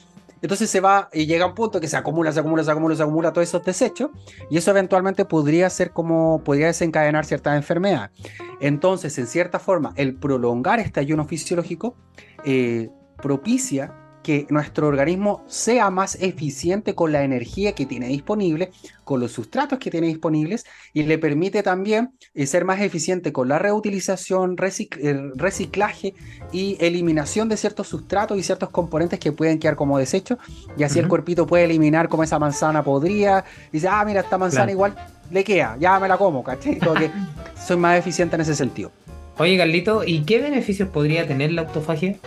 [0.43, 3.03] Entonces se va y llega un punto que se acumula, se acumula, se acumula, se
[3.03, 4.11] acumula todos esos desechos
[4.49, 8.11] y eso eventualmente podría ser como, podría desencadenar cierta enfermedad.
[8.59, 11.95] Entonces, en cierta forma, el prolongar este ayuno fisiológico
[12.43, 12.89] eh,
[13.21, 18.71] propicia que nuestro organismo sea más eficiente con la energía que tiene disponible,
[19.03, 23.49] con los sustratos que tiene disponibles y le permite también eh, ser más eficiente con
[23.49, 26.15] la reutilización, eh, reciclaje
[26.51, 30.39] y eliminación de ciertos sustratos y ciertos componentes que pueden quedar como desechos
[30.77, 34.37] y así el cuerpito puede eliminar como esa manzana podría y dice, ah, mira, esta
[34.37, 34.95] manzana igual
[35.29, 36.79] le queda, ya me la como, ¿cachai?
[36.79, 37.11] que
[37.61, 38.91] soy más eficiente en ese sentido.
[39.37, 42.17] Oye, Carlito, ¿y qué beneficios podría tener la autofagia?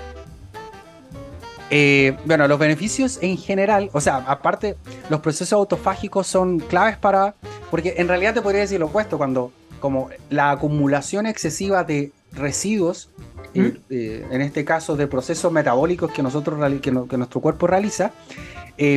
[1.71, 4.77] Eh, bueno, los beneficios en general, o sea, aparte,
[5.11, 7.35] los procesos autofágicos son claves para,
[7.71, 13.11] porque en realidad te podría decir lo opuesto, cuando como la acumulación excesiva de residuos,
[13.55, 13.77] eh, ¿Mm?
[13.91, 18.13] eh, en este caso de procesos metabólicos que, nosotros, que, nuestro cuerpo realiza,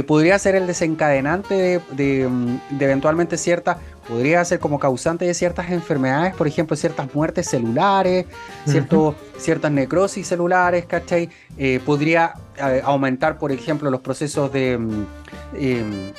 [0.05, 3.77] podría ser el desencadenante de, mm, de, eventualmente ciertas
[4.09, 8.25] podría ser como causante de ciertas enfermedades, por ejemplo, ciertas muertes celulares,
[8.65, 11.29] cierto, ciertas necrosis celulares, ¿cachai?
[11.57, 15.05] Eh, podría eh, aumentar, por ejemplo, los procesos de, mm,
[15.53, 16.13] em,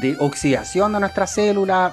[0.00, 1.92] de oxidación de nuestra célula.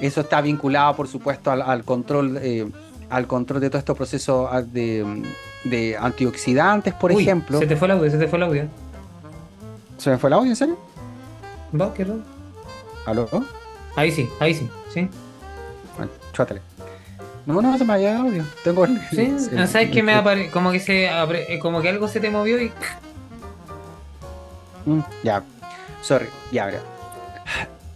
[0.00, 2.38] eso está vinculado, por supuesto, al, control.
[2.40, 2.70] Eh,
[3.10, 7.58] al control de todos estos procesos ah, de, antioxidantes, por ejemplo.
[7.58, 8.68] Se te fue el audio, se te fue el audio.
[9.98, 10.78] ¿Se me fue el audio, en serio?
[11.72, 12.06] ¿Vos qué
[13.04, 13.28] ¿Aló?
[13.96, 15.08] Ahí sí, ahí sí, sí.
[15.96, 16.60] Bueno, chúatale.
[17.46, 18.44] No, no, se me ha llegado el audio.
[18.62, 19.00] Tengo el.
[19.10, 20.50] Sí, no sabes que me apare...
[20.50, 21.06] como que se.
[21.06, 22.70] Eh, como que algo se te movió y.
[24.86, 25.42] Mm, ya.
[26.02, 26.80] Sorry, ya, verá.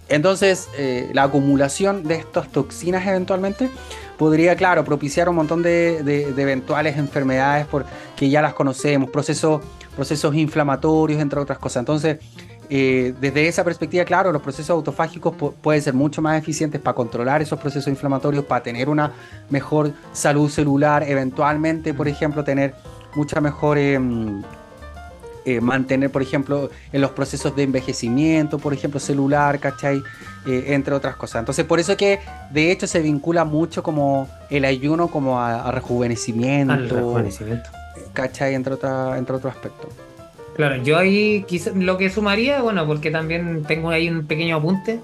[0.08, 3.70] Entonces, eh, la acumulación de estas toxinas eventualmente
[4.18, 9.62] podría, claro, propiciar un montón de, de, eventuales enfermedades porque ya las conocemos, procesos,
[9.96, 11.80] procesos inflamatorios, entre otras cosas.
[11.80, 12.18] Entonces,
[12.70, 17.42] eh, desde esa perspectiva, claro, los procesos autofágicos pueden ser mucho más eficientes para controlar
[17.42, 19.12] esos procesos inflamatorios, para tener una
[19.50, 22.74] mejor salud celular, eventualmente, por ejemplo, tener
[23.14, 23.78] mucha mejor...
[23.78, 24.42] Em,
[25.46, 30.02] eh, mantener, por ejemplo, en los procesos de envejecimiento, por ejemplo, celular, ¿cachai?
[30.46, 31.40] Eh, entre otras cosas.
[31.40, 32.18] Entonces, por eso que
[32.50, 36.72] de hecho se vincula mucho como el ayuno como a, rejuvenecimiento.
[36.72, 37.68] Al rejuvenecimiento.
[38.14, 38.54] ¿Cachai?
[38.54, 39.90] Entre, otra, entre otros aspectos.
[40.54, 45.00] Claro, yo ahí lo que sumaría, bueno, porque también tengo ahí un pequeño apunte.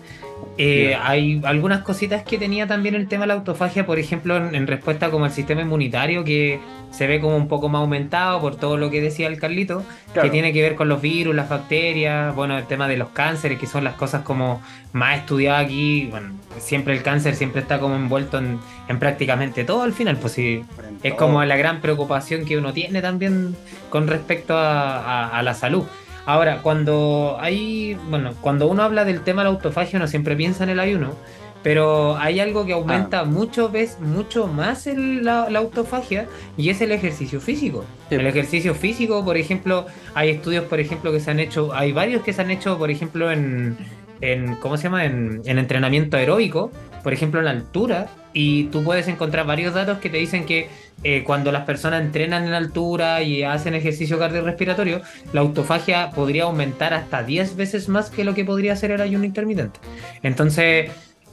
[0.59, 4.67] Eh, hay algunas cositas que tenía también el tema de la autofagia, por ejemplo, en,
[4.67, 8.77] respuesta como al sistema inmunitario, que se ve como un poco más aumentado por todo
[8.77, 12.59] lo que decía el Carlito, que tiene que ver con los virus, las bacterias, bueno,
[12.59, 14.61] el tema de los cánceres, que son las cosas como
[14.93, 16.09] más estudiadas aquí.
[16.11, 18.59] Bueno, siempre el cáncer siempre está como envuelto en,
[18.99, 20.63] prácticamente todo al final, pues sí,
[21.03, 23.57] es como la gran preocupación que uno tiene también
[23.89, 25.87] con respecto a la salud.
[26.33, 30.71] Ahora, cuando hay, bueno, cuando uno habla del tema del autofagio, uno siempre piensa en
[30.71, 31.17] el ayuno,
[31.65, 33.25] pero hay algo que aumenta ah.
[33.25, 37.85] mucho, ves, mucho más la, autofagia y es el ejercicio físico.
[38.11, 42.23] El ejercicio físico, por ejemplo, hay estudios, por ejemplo, que se han hecho, hay varios
[42.23, 43.77] que se han hecho, por ejemplo, en,
[44.21, 45.07] en ¿cómo se llama?
[45.07, 46.71] En, en entrenamiento aeróbico,
[47.03, 50.69] por ejemplo, la altura, y tú puedes encontrar varios datos que te dicen que
[51.03, 55.01] eh, cuando las personas entrenan en altura y hacen ejercicio cardiorrespiratorio,
[55.33, 59.25] la autofagia podría aumentar hasta 10 veces más que lo que podría hacer el ayuno
[59.25, 59.81] intermitente.
[60.23, 60.91] Entonces,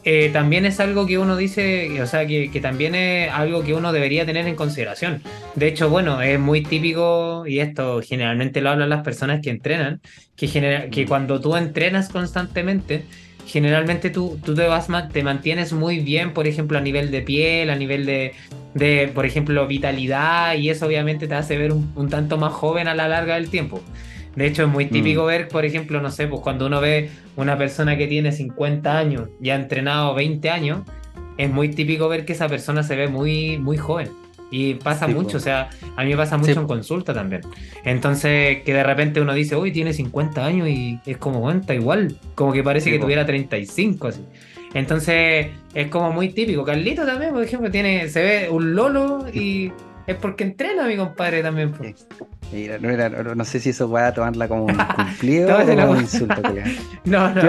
[0.10, 3.92] eh, también es algo que uno dice, o sea, que, también es algo que uno
[3.92, 5.22] debería tener en consideración.
[5.56, 10.00] De hecho, bueno, es muy típico, y esto generalmente lo hablan las personas que entrenan,
[10.38, 13.04] que, que cuando tú entrenas constantemente,
[13.48, 17.70] generalmente tú, tú te, vas, te mantienes muy bien, por ejemplo, a nivel de piel,
[17.70, 18.34] a nivel de,
[18.74, 22.94] de por ejemplo, vitalidad, y eso obviamente te hace ver un, tanto más joven a
[22.94, 23.82] la larga del tiempo.
[24.36, 24.90] De hecho, es muy mm.
[24.90, 28.98] típico ver, por ejemplo, no sé, pues cuando uno ve una persona que tiene 50
[28.98, 30.82] años y ha entrenado 20 años,
[31.38, 34.10] es muy típico ver que esa persona se ve muy, muy joven.
[34.50, 37.42] Y pasa mucho, o sea, a mí me pasa mucho en consulta también.
[37.84, 42.18] Entonces, que de repente uno dice, uy, tiene 50 años y es como cuenta igual,
[42.36, 44.22] como que parece que tuviera 35, así.
[44.74, 46.64] Entonces, es como muy típico.
[46.64, 49.72] Carlito también, por ejemplo, tiene, se ve un lolo y
[50.08, 51.74] es porque entrena mi compadre también.
[52.52, 55.98] Mira, no, no, sé si eso voy a tomarla como un cumplido o como un
[56.00, 56.42] insulto.
[57.04, 57.42] no, no,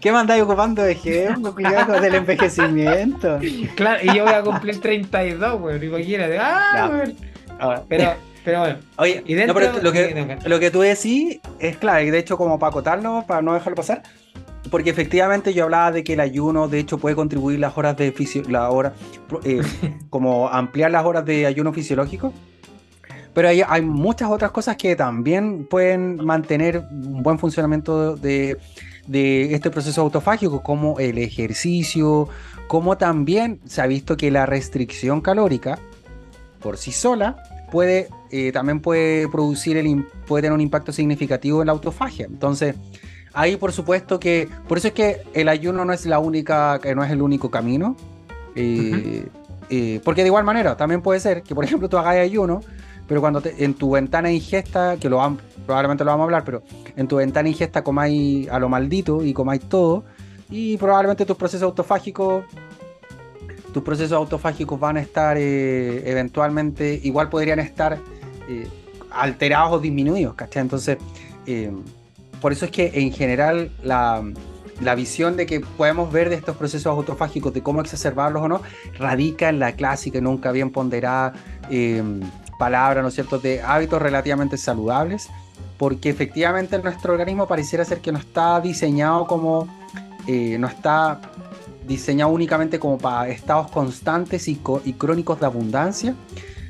[0.00, 3.40] ¿Qué mandáis ocupando, de ejemplo, cuidado del envejecimiento?
[3.74, 6.38] Claro, y yo voy a cumplir 32, güey, imagínate.
[6.38, 7.02] Ah.
[7.88, 8.76] Pero, pero bueno.
[8.96, 12.38] Oye, y dentro, pero lo, que, lo que tú decís es claro, y de hecho,
[12.38, 14.02] como para acotarlo, para no dejarlo pasar,
[14.70, 18.12] porque efectivamente yo hablaba de que el ayuno, de hecho, puede contribuir las horas de
[18.48, 18.94] la hora,
[19.44, 19.62] eh,
[20.10, 22.32] como ampliar las horas de ayuno fisiológico.
[23.34, 28.58] Pero hay, hay, muchas otras cosas que también pueden mantener un buen funcionamiento de,
[29.10, 32.28] este proceso autofágico, como el ejercicio,
[32.68, 35.78] como también se ha visto que la restricción calórica
[36.60, 37.36] por sí sola
[37.70, 42.26] puede eh, también puede producir el puede tener un impacto significativo en la autofagia.
[42.26, 42.76] Entonces,
[43.34, 46.94] ahí por supuesto que por eso es que el ayuno no es la única que
[46.94, 47.96] no es el único camino.
[48.56, 49.26] Eh,
[49.70, 52.60] eh, porque de igual manera también puede ser que por ejemplo tú hagas ayuno
[53.06, 56.62] pero cuando en tu ventana ingesta, que lo probablemente lo vamos a hablar, pero
[56.96, 60.04] en tu ventana ingesta comáis a lo maldito y comáis todo,
[60.50, 62.44] y probablemente tus procesos autofágicos,
[63.72, 67.98] tus procesos autofágicos van a estar eh, eventualmente, igual podrían estar
[68.48, 68.68] eh,
[69.10, 70.62] alterados o disminuidos, ¿cachai?
[70.62, 70.98] Entonces,
[71.46, 71.70] eh,
[72.44, 74.22] por eso es que en general la,
[74.82, 78.60] la visión de que podemos ver de estos procesos autofágicos, de cómo exacerbarlos o no,
[78.98, 81.32] radica en la clásica y nunca bien ponderada
[82.58, 85.30] palabra, ¿no es cierto?, de hábitos relativamente saludables,
[85.78, 89.66] porque efectivamente nuestro organismo pareciera ser que no está diseñado como,
[90.26, 91.22] eh, no está
[91.88, 96.14] diseñado únicamente como para estados constantes y, crónicos de abundancia,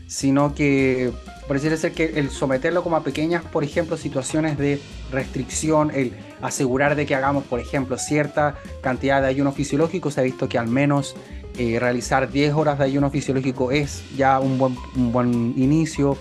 [0.06, 1.10] sino que
[1.48, 4.80] pareciera ser que el someterlo como a pequeñas, por ejemplo, situaciones de
[5.14, 10.24] restricción, el asegurar de que hagamos, por ejemplo, cierta cantidad de ayuno fisiológico, se ha
[10.24, 11.16] visto que al menos
[11.56, 16.18] eh, realizar 10 horas de ayuno fisiológico es ya un buen, un buen inicio.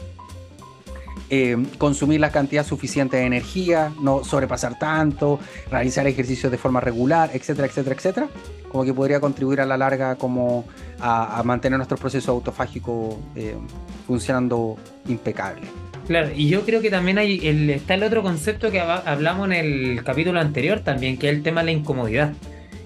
[1.30, 5.40] Eh, consumir la cantidad suficiente de energía, no sobrepasar tanto,
[5.72, 8.28] realizar ejercicios de forma regular, etcétera, etcétera, etcétera,
[8.72, 10.66] como que podría contribuir a la larga como
[11.00, 13.56] a, mantener nuestro proceso autofágico eh,
[14.06, 14.78] funcionando
[15.08, 15.64] impecable.
[16.08, 19.54] Claro, y yo creo que también hay el, está el otro concepto que hablamos en
[19.54, 22.34] el capítulo anterior también, que es el tema de la incomodidad.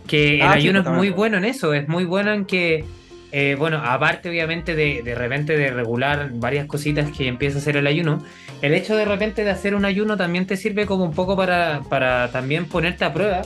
[0.05, 2.85] Que el ah, ayuno es muy bueno en eso, es muy bueno en que
[3.31, 7.75] eh, bueno, aparte obviamente de, de repente de regular varias cositas que empieza a hacer
[7.75, 8.23] el ayuno,
[8.61, 11.81] el hecho de repente de hacer un ayuno también te sirve como un poco para,
[11.89, 13.41] para también ponerte a prueba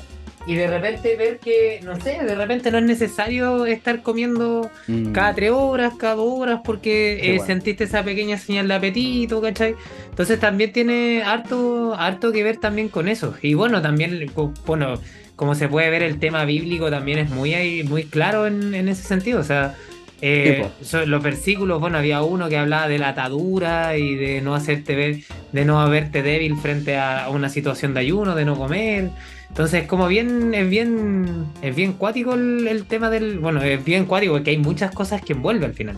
[0.48, 5.12] y de repente ver que, no sé, de repente no es necesario estar comiendo mm.
[5.12, 9.76] cada tres horas, cada dos horas, porque eh, sentiste esa pequeña señal de apetito, ¿cachai?
[10.10, 13.36] Entonces también tiene harto, harto que ver también con eso.
[13.42, 14.32] Y bueno, también,
[14.66, 15.00] bueno,
[15.36, 19.40] como se puede ver, el tema bíblico también es muy, muy claro en, ese sentido.
[19.40, 19.76] O sea,
[20.22, 20.68] eh,
[21.06, 25.18] los versículos, bueno, había uno que hablaba de la atadura y de no hacerte ver,
[25.52, 29.12] de no verte débil frente a una situación de ayuno, de no comer.
[29.52, 34.32] Entonces, como bien, es bien, es bien cuático el, tema del, bueno, es bien cuático
[34.32, 35.98] porque hay muchas cosas que envuelve al final.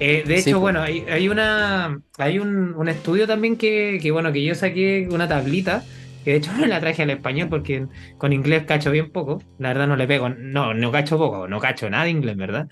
[0.00, 4.32] Eh, de hecho, bueno, hay, hay, una, hay un, un estudio también que, que, bueno,
[4.32, 5.84] que yo saqué una tablita
[6.24, 9.42] que de hecho no la traje al español porque con inglés cacho bien poco.
[9.58, 12.68] La verdad no le pego, no, no cacho poco, no cacho nada de inglés, ¿verdad?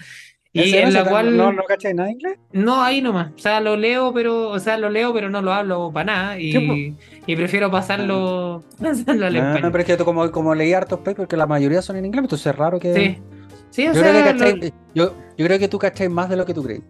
[0.53, 1.37] Y en la cual.
[1.37, 2.39] ¿No, no cachas nada inglés?
[2.53, 3.33] No, ahí nomás.
[3.37, 6.41] O sea, lo leo, pero, o sea, lo leo, pero no lo hablo para nada.
[6.41, 9.63] Y, y prefiero pasarlo, pasarlo al español.
[9.63, 12.25] No, pero es que como, como leí hartos papers, que la mayoría son en inglés,
[12.25, 12.95] entonces es raro que.
[12.95, 13.19] Sí.
[13.71, 16.47] Sí, o yo, sea, creo que yo, yo, creo que tú cacháis más de lo
[16.47, 16.81] que tú crees.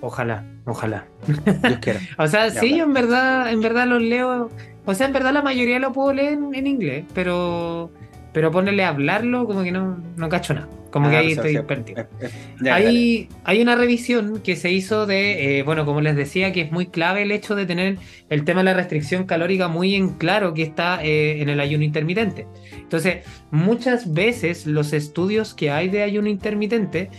[0.00, 1.06] Ojalá, ojalá.
[1.26, 2.00] Dios quiera.
[2.18, 4.48] o sea, sí, en verdad, en verdad los leo
[4.84, 7.90] o sea, en verdad la mayoría lo puedo leer en, inglés, pero
[8.32, 10.68] pero ponerle a hablarlo como que no, no cacho nada.
[10.90, 12.06] Como que ah, ahí estoy perdido.
[12.22, 16.52] Eh, eh, hay, hay, una revisión que se hizo de, eh, bueno, como les decía,
[16.52, 17.96] que es muy clave el hecho de tener
[18.28, 22.46] el tema de la restricción calórica muy en claro que está en el ayuno intermitente.
[22.74, 27.10] Entonces, muchas veces los estudios que hay de ayuno intermitente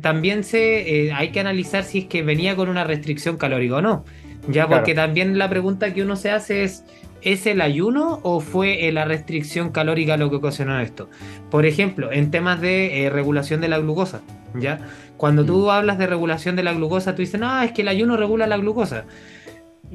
[0.00, 4.04] también se hay que analizar si es que venía con una restricción calórica o no.
[4.48, 6.84] Ya, porque también la pregunta que uno se hace es,
[7.22, 11.08] ¿es el ayuno o fue la restricción calórica lo que ocasionó esto?
[11.50, 14.22] Por ejemplo, en temas de eh, regulación de la glucosa,
[14.58, 14.80] ¿ya?
[15.16, 15.70] Cuando tú mm.
[15.70, 18.56] hablas de regulación de la glucosa, tú dices, no, es que el ayuno regula la
[18.56, 19.04] glucosa.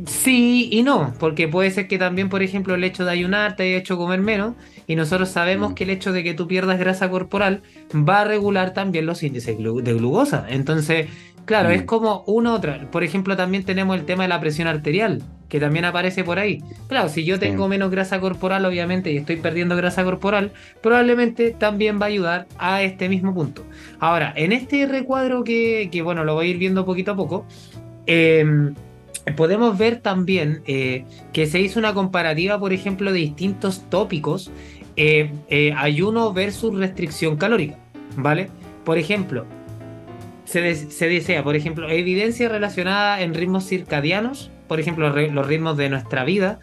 [0.05, 3.63] Sí y no, porque puede ser que también, por ejemplo, el hecho de ayunar te
[3.63, 4.53] haya hecho comer menos,
[4.85, 5.73] y nosotros sabemos mm.
[5.73, 7.61] que el hecho de que tú pierdas grasa corporal
[7.93, 10.45] va a regular también los índices de glucosa.
[10.49, 11.07] Entonces,
[11.47, 11.85] Claro, es mm.
[11.85, 12.91] como una otra.
[12.91, 16.61] Por ejemplo, también tenemos el tema de la presión arterial, que también aparece por ahí.
[16.89, 20.51] Claro, si yo tengo menos grasa corporal, obviamente, y estoy perdiendo grasa corporal,
[20.83, 23.63] probablemente también va a ayudar a este mismo punto.
[23.97, 27.45] Ahora, en este recuadro que, bueno, lo voy a ir viendo poquito a poco,
[28.07, 28.75] em,
[29.37, 34.51] podemos ver también eh, que se hizo una comparativa, por ejemplo, de distintos tópicos,
[34.97, 37.77] eh, eh, ayuno versus restricción calórica,
[38.17, 38.49] ¿vale?
[38.83, 39.45] Por ejemplo,
[40.47, 46.23] se, desea, por ejemplo, evidencia relacionada en ritmos circadianos, por ejemplo, los ritmos de nuestra
[46.23, 46.59] vida,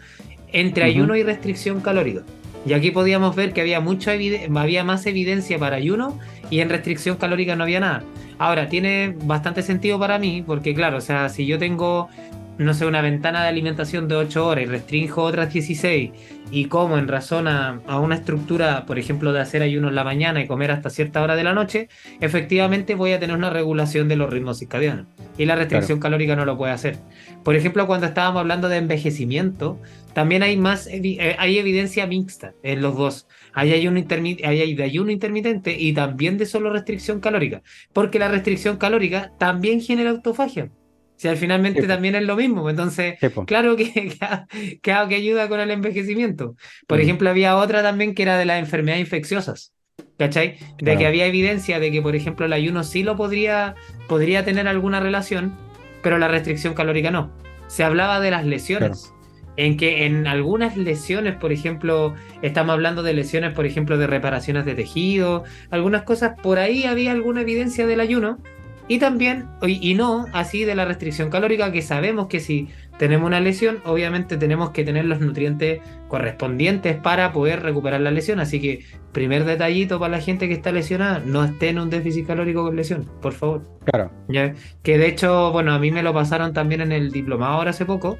[0.51, 2.23] entre ayuno y restricción calórica.
[2.65, 6.19] Y aquí podíamos ver que había, mucha había más evidencia para ayuno
[6.49, 8.03] y en restricción calórica no había nada.
[8.39, 12.09] Ahora, tiene bastante sentido para mí, porque claro, o sea, si yo tengo
[12.57, 16.11] no sé, una ventana de alimentación de 8 horas y restringo otras 16
[16.51, 20.41] y como en razón a, una estructura, por ejemplo, de hacer ayuno en la mañana
[20.41, 21.89] y comer hasta cierta hora de la noche,
[22.21, 25.07] efectivamente voy a tener una regulación de los ritmos circadianos.
[25.37, 26.97] Y la restricción calórica no lo puede hacer.
[27.43, 29.79] Por ejemplo, cuando estábamos hablando de envejecimiento,
[30.13, 33.27] también hay más eh, hay evidencia mixta en los dos.
[33.53, 34.01] Hay ayuno,
[34.43, 37.63] hay de ayuno intermitente y también de solo restricción calórica.
[37.91, 40.69] Porque la restricción calórica también genera autofagia.
[41.17, 43.15] Si al finalmente también es lo mismo, entonces,
[43.47, 46.55] claro que, que, que, ayuda con el envejecimiento.
[46.87, 47.01] Por mm.
[47.01, 49.73] ejemplo, había otra también que era de las enfermedades infecciosas,
[50.17, 50.57] ¿cachai?
[50.77, 53.75] De que había evidencia de que, por ejemplo, el ayuno sí lo podría,
[54.07, 55.57] podría tener alguna relación,
[56.03, 57.31] pero la restricción calórica no.
[57.67, 59.11] Se hablaba de las lesiones.
[59.57, 64.65] En que en algunas lesiones, por ejemplo, estamos hablando de lesiones, por ejemplo, de reparaciones
[64.65, 68.39] de tejido, algunas cosas, por ahí había alguna evidencia del ayuno,
[68.87, 72.69] Y también, y no así de la restricción calórica, que sabemos que si
[72.99, 78.39] tenemos una lesión, obviamente tenemos que tener los nutrientes correspondientes para poder recuperar la lesión.
[78.39, 82.27] Así que, primer detallito para la gente que está lesionada, no esté en un déficit
[82.27, 83.63] calórico con lesión, por favor.
[83.85, 84.11] Claro.
[84.27, 84.53] ¿Ya?
[84.83, 87.85] Que de hecho, bueno, a mí me lo pasaron también en el diplomado ahora hace
[87.85, 88.19] poco.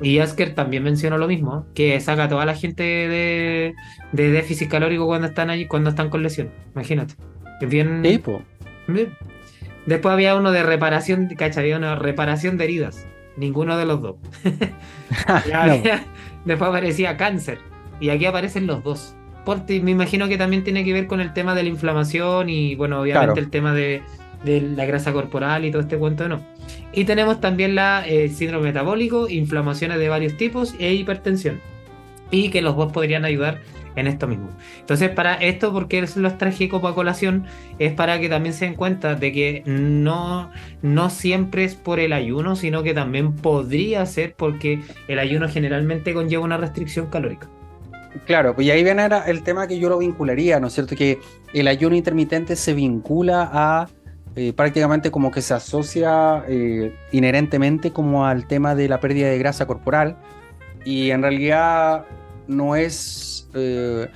[0.00, 3.74] Y Asker también mencionó lo mismo, que saca a toda la gente de,
[4.12, 6.50] déficit calórico cuando están ahí, cuando están con lesión.
[6.74, 7.14] Imagínate.
[7.60, 8.02] Es bien.
[9.86, 11.64] Después había uno de reparación, ¿cachai?
[11.64, 13.06] Había una reparación de heridas.
[13.36, 14.16] Ninguno de los dos.
[16.44, 17.58] Después aparecía cáncer.
[18.00, 19.16] Y aquí aparecen los dos.
[19.44, 22.74] Porque me imagino que también tiene que ver con el tema de la inflamación y,
[22.76, 24.02] bueno, obviamente el tema de,
[24.44, 26.40] la grasa corporal y todo este cuento, ¿no?
[26.92, 31.60] Y tenemos también la eh, síndrome metabólico, inflamaciones de varios tipos e hipertensión.
[32.30, 33.60] Y que los dos podrían ayudar
[33.96, 34.48] en esto mismo.
[34.80, 37.46] Entonces, para esto, porque los traje como colación,
[37.78, 40.50] es para que también se den cuenta de que no,
[40.82, 46.14] no siempre es por el ayuno, sino que también podría ser porque el ayuno generalmente
[46.14, 47.48] conlleva una restricción calórica.
[48.26, 50.94] Claro, pues ahí viene el tema que yo lo vincularía, ¿no es cierto?
[50.94, 51.18] Que
[51.52, 53.88] el ayuno intermitente se vincula a
[54.36, 59.38] eh, prácticamente como que se asocia eh, inherentemente como al tema de la pérdida de
[59.38, 60.16] grasa corporal
[60.84, 62.04] y en realidad
[62.48, 64.08] no es eh,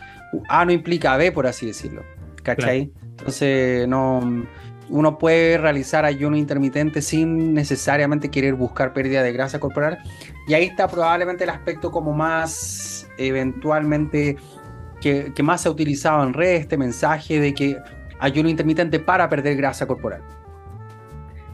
[0.49, 2.03] A no implica B, por así decirlo.
[2.43, 2.93] ¿Cachai?
[3.19, 4.47] Entonces, no,
[4.89, 9.99] uno puede realizar ayuno intermitente sin necesariamente querer buscar pérdida de grasa corporal.
[10.47, 14.37] Y ahí está probablemente el aspecto como más eventualmente
[15.01, 17.77] que, más se ha utilizado en redes, este mensaje de que
[18.19, 20.23] ayuno intermitente para perder grasa corporal.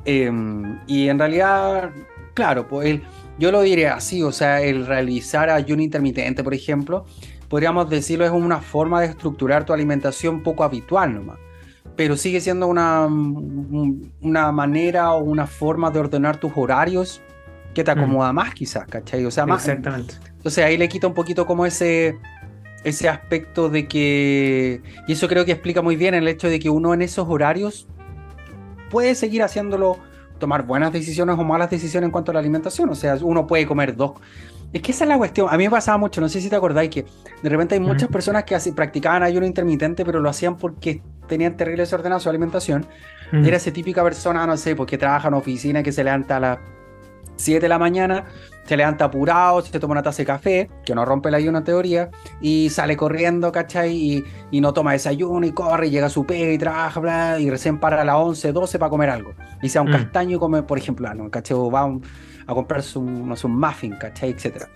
[0.05, 1.91] Em, y en realidad,
[2.35, 3.01] claro, pues
[3.39, 7.05] yo lo diría así, o sea, el realizar ayuno intermitente, por ejemplo,
[7.49, 11.39] podríamos decirlo, es una forma de estructurar tu alimentación poco habitual nomás.
[11.97, 17.23] Pero sigue siendo una, una manera o una forma de ordenar tus horarios
[17.75, 17.99] que te mm.
[17.99, 19.25] acomoda más, quizás, ¿cachai?
[19.25, 19.69] O sea, más.
[19.69, 20.15] Exactamente.
[20.29, 22.19] Entonces ahí le quita un poquito como ese,
[22.85, 24.83] ese aspecto de que.
[25.07, 27.87] Y eso creo que explica muy bien el hecho de que uno en esos horarios
[28.91, 29.99] puede seguir haciéndolo,
[30.39, 32.91] tomar buenas decisiones o malas decisiones en cuanto a la alimentación.
[32.91, 34.13] O sea, uno puede comer dos
[34.75, 35.47] es que esa es la cuestión.
[35.49, 37.07] A mí me pasaba mucho, no sé si te acordáis, que
[37.43, 41.57] de repente hay muchas personas que así, practicaban ayuno intermitente, pero lo hacían porque tenían
[41.57, 42.85] terrible desordenada su alimentación.
[43.33, 46.59] Era esa típica persona, no sé, porque trabaja en oficina, que se levanta a las
[47.37, 48.25] 7 de la mañana,
[48.65, 51.65] se levanta apurado, se toma una taza de café, que no rompe el ayuno en
[51.65, 52.11] teoría,
[52.41, 54.25] y sale corriendo, ¿cachai?
[54.51, 57.51] Y, no toma desayuno y corre, y llega a su pega y trabaja, bla, y
[57.51, 59.35] recién para a las 11, 12 para comer algo.
[59.63, 61.57] Y sea un castaño y come, por ejemplo, algo, ¿cachai?
[61.57, 62.03] O va un,
[62.47, 64.31] a comprarse un, no sé, un muffin, ¿cachai?
[64.31, 64.69] Etcétera.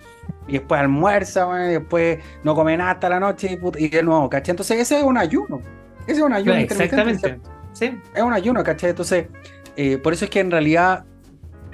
[0.47, 4.51] Y después almuerza, y después no come nada hasta la noche y, de nuevo, ¿cachai?
[4.53, 5.61] Entonces ese es un ayuno.
[6.07, 6.55] Ese es un ayuno.
[6.55, 7.39] Exactamente.
[7.73, 7.97] Sí.
[8.13, 8.91] Es un ayuno, ¿cachai?
[8.91, 9.27] Entonces,
[9.75, 11.05] eh, por eso es que en realidad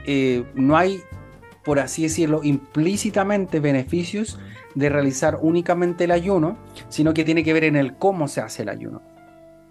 [0.06, 1.02] eh, no hay,
[1.64, 4.40] por así decirlo, implícitamente beneficios
[4.76, 6.58] de realizar únicamente el ayuno,
[6.90, 9.02] sino que tiene que ver en el cómo se hace el ayuno.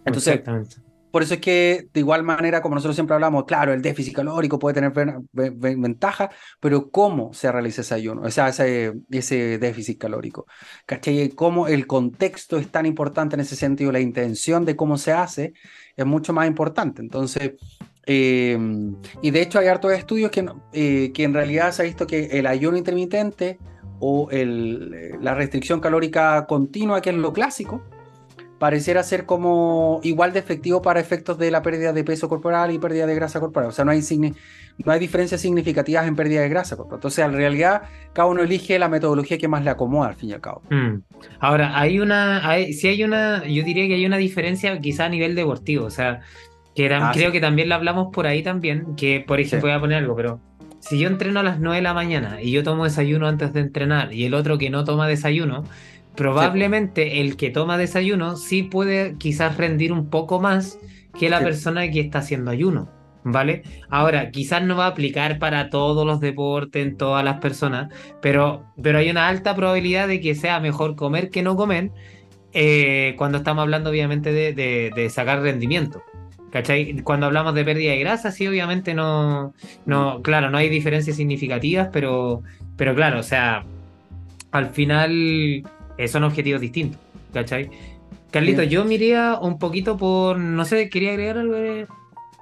[0.05, 0.77] Entonces, Exactamente.
[1.15, 4.59] Por eso es que, de igual manera, como nosotros siempre hablamos, claro, el déficit calórico
[4.59, 4.93] puede tener
[5.33, 8.23] ventaja, pero ¿cómo se realiza ese ayuno?
[8.23, 10.47] O sea, ese, ese déficit calórico.
[10.87, 11.29] ¿Cachai?
[11.29, 15.53] Cómo el contexto es tan importante en ese sentido, la intención de cómo se hace
[15.97, 17.01] es mucho más importante.
[17.01, 17.53] Entonces,
[18.07, 18.59] eh,
[19.23, 22.25] y de hecho hay hartos estudios que, eh, que en realidad se ha visto que
[22.41, 23.61] el ayuno intermitente
[24.01, 27.85] o el, la restricción calórica continua, que es lo clásico,
[28.59, 32.79] pareciera ser como igual de efectivo para efectos de la pérdida de peso corporal y
[32.79, 33.69] pérdida de grasa corporal.
[33.69, 34.01] O sea, no hay,
[34.79, 36.99] no hay diferencias significativas en pérdida de grasa corporal.
[36.99, 37.83] Entonces, en realidad,
[38.13, 40.63] cada uno elige la metodología que más le acomoda, al fin y al cabo.
[40.71, 41.03] Mm.
[41.41, 45.09] Ahora, hay una, hay, sí hay una, yo diría que hay una diferencia quizá a
[45.09, 45.85] nivel deportivo.
[45.87, 46.21] O sea,
[46.75, 49.81] que ah, creo que también la hablamos por ahí también, que por ejemplo, voy a
[49.81, 50.41] poner algo, pero
[50.81, 53.61] si yo entreno a las 9 de la mañana y yo tomo desayuno antes de
[53.61, 55.65] entrenar y el otro que no toma desayuno,
[56.17, 60.79] probablemente el que toma desayuno sí puede quizás rendir un poco más
[61.19, 62.91] que la persona que está haciendo ayuno,
[63.25, 63.63] ¿vale?
[63.89, 68.65] Ahora, quizás no va a aplicar para todos los deportes, en todas las personas, pero,
[68.83, 71.91] pero hay una alta probabilidad de que sea mejor comer que no comer
[72.53, 76.03] eh, cuando estamos hablando obviamente de, sacar rendimiento.
[76.51, 77.01] ¿Cachai?
[77.03, 79.55] Cuando hablamos de pérdida de grasa, sí, obviamente no,
[79.87, 82.43] no, claro, no hay diferencias significativas, pero,
[82.77, 83.65] pero claro, o sea,
[84.53, 85.65] al final
[85.99, 87.01] eh, son objetivos distintos,
[87.33, 87.71] ¿cachai?
[88.31, 91.57] Carlito, yo miraría un poquito por, no sé, quería agregar algo.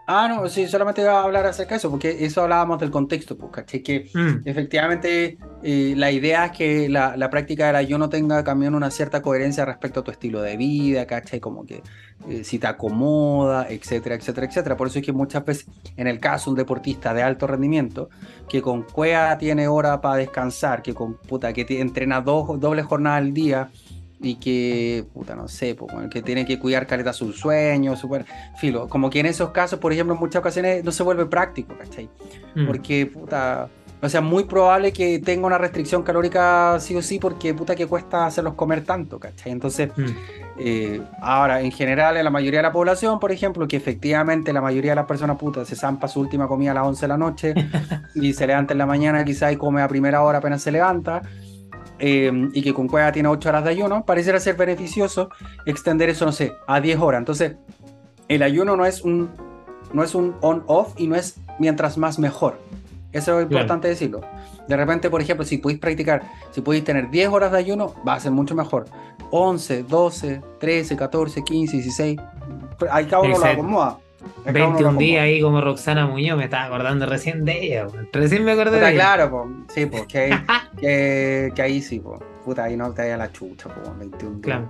[0.04, 3.38] Ah, no, sí, solamente iba a hablar acerca de eso, porque eso hablábamos del contexto,
[3.38, 3.82] pues, ¿cachai?
[3.82, 8.74] Que Mm, efectivamente eh, la idea es que la, la práctica del ayuno tenga también
[8.74, 11.38] una cierta coherencia respecto a tu estilo de vida, ¿cachai?
[11.40, 11.82] Como que
[12.28, 14.76] eh, si te acomoda, etcétera, etcétera, etcétera.
[14.76, 18.10] Por eso es que muchas veces, en el caso de un deportista de alto rendimiento,
[18.48, 23.16] que con cueva tiene hora para descansar, que con puta, que entrena dos, doble jornada
[23.16, 23.70] al día
[24.22, 28.08] y que, puta, no sé, bueno, que tiene que cuidar caleta su sueño, su
[28.56, 28.88] filo.
[28.88, 32.08] Como que en esos casos, por ejemplo, en muchas ocasiones no se vuelve práctico, ¿cachai?
[32.54, 32.66] mm.
[32.66, 33.68] Porque, puta,
[34.00, 37.86] o sea, muy probable que tenga una restricción calórica sí o sí, porque, puta, que
[37.86, 39.52] cuesta hacerlos comer tanto, ¿cachai?
[39.52, 40.04] Entonces, Mm.
[40.58, 44.60] eh, ahora, en general, en la mayoría de la población, por ejemplo, que efectivamente la
[44.60, 47.16] mayoría de las personas, puta, se zampa su última comida a las 11 de la
[47.18, 47.54] noche
[48.14, 51.22] y se levanta en la mañana quizá y come a primera hora apenas se levanta,
[52.04, 55.30] eh, y que con cueva tiene 8 horas de ayuno, pareciera ser beneficioso
[55.66, 57.20] extender eso, no sé, a 10 horas.
[57.20, 57.54] Entonces,
[58.26, 59.30] el ayuno no es un,
[59.92, 62.58] no es un on-off y no es mientras más mejor.
[63.12, 64.20] Eso es importante decirlo.
[64.66, 68.14] De repente, por ejemplo, si podéis practicar, si podéis tener 10 horas de ayuno, va
[68.14, 68.86] a ser mucho mejor.
[69.30, 72.20] 11, 12, 13, 14, 15, 16.
[72.90, 73.98] Ahí cada uno lo acomoda.
[74.44, 74.98] Ahí cada uno lo 21 acomoda.
[74.98, 77.86] días ahí como Roxana Muñoz, me estaba acordando recién de ella.
[78.12, 79.00] Recién me acordé Puta, de ella.
[79.00, 79.50] claro, po.
[79.74, 80.36] sí, pues, que,
[80.80, 82.18] que, que ahí sí, po.
[82.44, 84.42] puta, ahí no te vaya la chucha, po, 21 días.
[84.42, 84.68] Claro.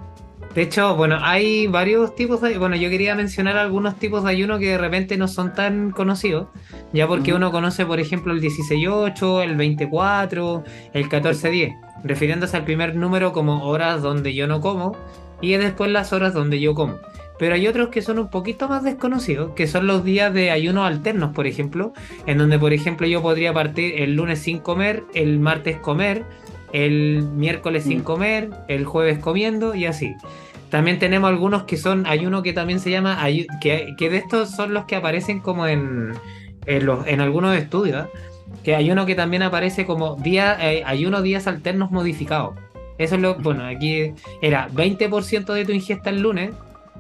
[0.55, 2.59] De hecho, bueno, hay varios tipos de...
[2.59, 6.49] Bueno, yo quería mencionar algunos tipos de ayuno que de repente no son tan conocidos,
[6.93, 11.75] ya porque uno conoce, por ejemplo, el 16-8, el 24, el 14-10,
[12.05, 14.95] refiriéndose al primer número como horas donde yo no como
[15.41, 16.99] y después las horas donde yo como.
[17.43, 20.85] Pero hay otros que son un poquito más desconocidos, que son los días de ayuno
[20.85, 21.93] alternos, por ejemplo,
[22.25, 26.23] en donde, por ejemplo, yo podría partir el lunes sin comer, el martes comer,
[26.73, 28.03] el miércoles sin Mm.
[28.05, 30.15] comer, el jueves comiendo y así.
[30.71, 33.19] También tenemos algunos que son, hay uno que también se llama,
[33.61, 36.13] que, que de estos son los que aparecen como en,
[36.67, 38.09] en, los, en algunos estudios, ¿eh?
[38.63, 42.55] que hay uno que también aparece como día, eh, ayuno días alternos modificados.
[42.99, 46.53] Eso es lo, bueno, aquí era 20% de tu ingesta el lunes,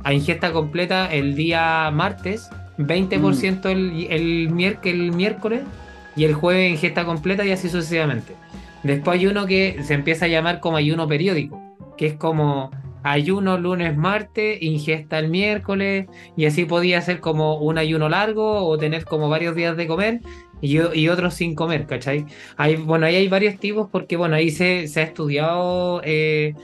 [0.05, 4.51] a ingesta completa el día martes, 20% el, el,
[5.13, 5.63] miércoles
[6.17, 8.35] y el jueves ingesta completa y así sucesivamente.
[8.83, 11.61] Después hay uno que se empieza a llamar como ayuno periódico,
[11.97, 12.71] que es como
[13.03, 18.79] ayuno lunes, martes, ingesta el miércoles, y así podía ser como un ayuno largo o
[18.79, 20.21] tener como varios días de comer
[20.61, 22.27] y, y otros sin comer, ¿cachai?
[22.57, 26.55] Hay, bueno, ahí hay varios tipos porque, bueno, ahí se, se ha estudiado, eh,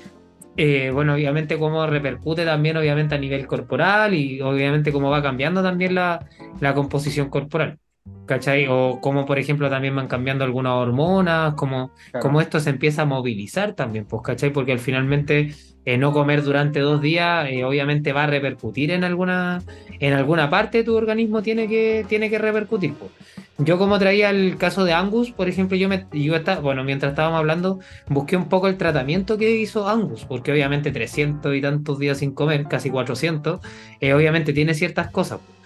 [0.58, 5.62] eh, bueno, obviamente cómo repercute también, obviamente, a nivel corporal y obviamente cómo va cambiando
[5.62, 6.26] también la,
[6.60, 7.78] la composición corporal.
[8.26, 8.66] ¿Cachai?
[8.68, 12.22] O como por ejemplo también van cambiando algunas hormonas, como, Claro.
[12.22, 14.50] como esto se empieza a movilizar también, pues, ¿cachai?
[14.52, 15.54] Porque al finalmente
[15.88, 19.62] eh, no comer durante dos días eh, obviamente va a repercutir en alguna,
[20.00, 22.92] en alguna parte de tu organismo tiene que, tiene que repercutir.
[22.92, 23.10] pues.
[23.56, 27.12] Yo como traía el caso de Angus, por ejemplo, yo me, yo estaba, bueno, mientras
[27.12, 31.98] estábamos hablando, busqué un poco el tratamiento que hizo Angus, porque obviamente 300 y tantos
[31.98, 33.60] días sin comer, casi 400,
[34.00, 35.40] eh, obviamente tiene ciertas cosas.
[35.40, 35.58] pues.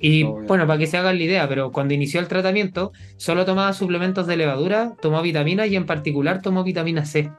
[0.00, 0.46] Y Obvio.
[0.48, 4.26] bueno, para que se haga la idea, pero cuando inició el tratamiento, solo tomaba suplementos
[4.26, 7.30] de levadura, tomó vitaminas y en particular tomó vitamina C.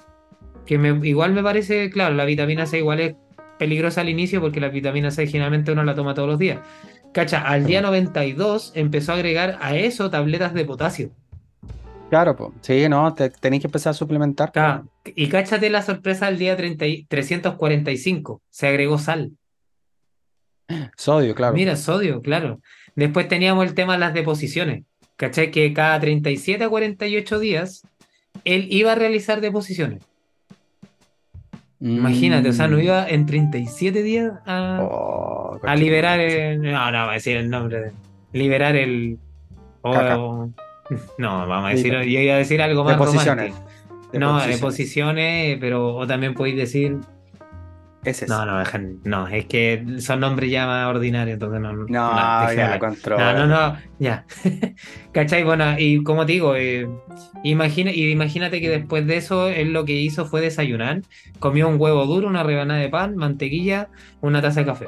[0.66, 3.16] Que me, igual me parece, claro, la vitamina C igual es
[3.60, 6.60] peligrosa al inicio porque la vitamina C generalmente uno la toma todos los días.
[7.14, 11.12] Cacha, al día 92 empezó a agregar a eso tabletas de potasio.
[12.10, 12.52] Claro, pues.
[12.62, 14.52] Sí, no, te, tenéis que empezar a suplementar.
[15.16, 19.32] Y cáchate la sorpresa al día 30 y- 345, se agregó sal.
[20.96, 21.54] Sodio, claro.
[21.56, 22.60] Mira, sodio, claro.
[22.96, 24.84] Después teníamos el tema de las deposiciones.
[25.18, 25.52] ¿Cachai?
[25.52, 27.88] Que cada 37 a 48 días
[28.46, 30.04] él iba a realizar deposiciones.
[31.84, 32.82] Imagínate, o sea, no Mm.
[32.82, 36.62] iba en 37 días a, Oh, a liberar el.
[36.62, 37.80] No, no, va a decir el nombre.
[37.82, 37.92] de-
[38.32, 39.18] liberar el.
[39.82, 40.18] o- Caca.
[40.18, 40.50] o-
[41.18, 41.92] no, vamos a decir.
[41.94, 43.52] Yo iba a decir algo más Deposiciones.
[43.52, 43.70] romántico.
[44.14, 44.60] No, Deposiciones.
[44.60, 46.98] deposiciones, pero o también podéis decir.
[48.04, 48.28] Es.
[48.28, 48.64] No, no,
[49.04, 51.74] no, es que son nombres ya más ordinarios, entonces no.
[51.74, 53.20] No, dejé ya, control.
[53.20, 54.26] No, no, no, ya.
[55.12, 55.44] ¿Cachai?
[55.44, 56.88] Bueno, y como te digo, eh,
[57.44, 61.02] imagina, imagínate que después de eso, él lo que hizo fue desayunar,
[61.40, 63.90] comió un huevo duro, una rebanada de pan, mantequilla,
[64.22, 64.88] una taza de café.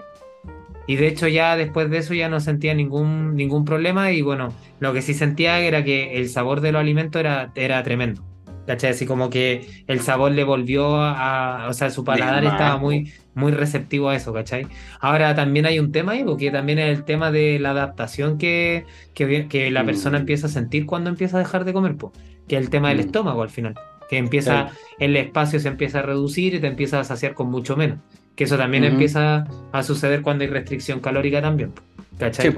[0.88, 4.54] Y de hecho ya después de eso ya no sentía ningún, ningún problema y bueno,
[4.80, 8.24] lo que sí sentía era que el sabor de los alimentos era, era tremendo.
[8.68, 8.92] ¿Cachai?
[8.92, 11.68] Así como que el sabor le volvió a...
[11.70, 12.86] O sea, su paladar estaba po.
[12.86, 14.66] muy, muy receptivo a eso, ¿cachai?
[15.00, 18.86] Ahora también hay un tema ahí, porque también es el tema de la adaptación que,
[19.14, 20.22] que, que la persona Mm.
[20.22, 22.12] empieza a sentir cuando empieza a dejar de comer, po,
[22.48, 23.02] que es el tema del Mm.
[23.02, 23.76] estómago al final,
[24.10, 27.76] que empieza, el espacio se empieza a reducir y te empiezas a saciar con mucho
[27.78, 28.00] menos,
[28.36, 28.94] que eso también Ujú.
[28.94, 31.72] empieza a suceder cuando hay restricción calórica también.
[31.72, 31.84] po.
[32.18, 32.54] ¿Cachai?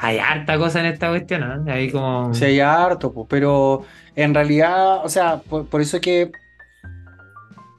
[0.00, 1.72] Hay harta cosa en esta cuestión, ¿no?
[1.72, 2.32] Hay como...
[2.32, 3.82] Sí, hay harto, pero
[4.18, 6.32] en realidad, o sea, por, eso es que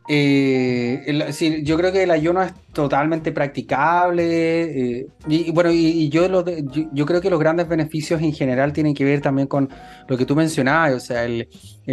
[0.07, 5.01] eh, yo creo que el ayuno es totalmente practicable.
[5.01, 6.45] Eh, y, bueno, y, yo,
[6.93, 9.69] yo, creo que los grandes beneficios en general tienen que ver también con
[10.07, 11.49] lo que tú mencionabas, o sea, el,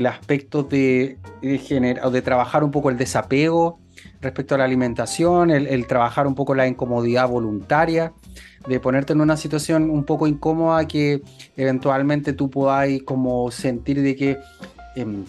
[0.07, 3.81] aspecto de, de, de trabajar un poco el desapego
[4.21, 8.13] respecto a la alimentación, el, trabajar un poco la incomodidad voluntaria,
[8.67, 11.23] de ponerte en una situación un poco incómoda que
[11.57, 14.39] eventualmente tú podáis como sentir de que...
[14.95, 15.25] Em,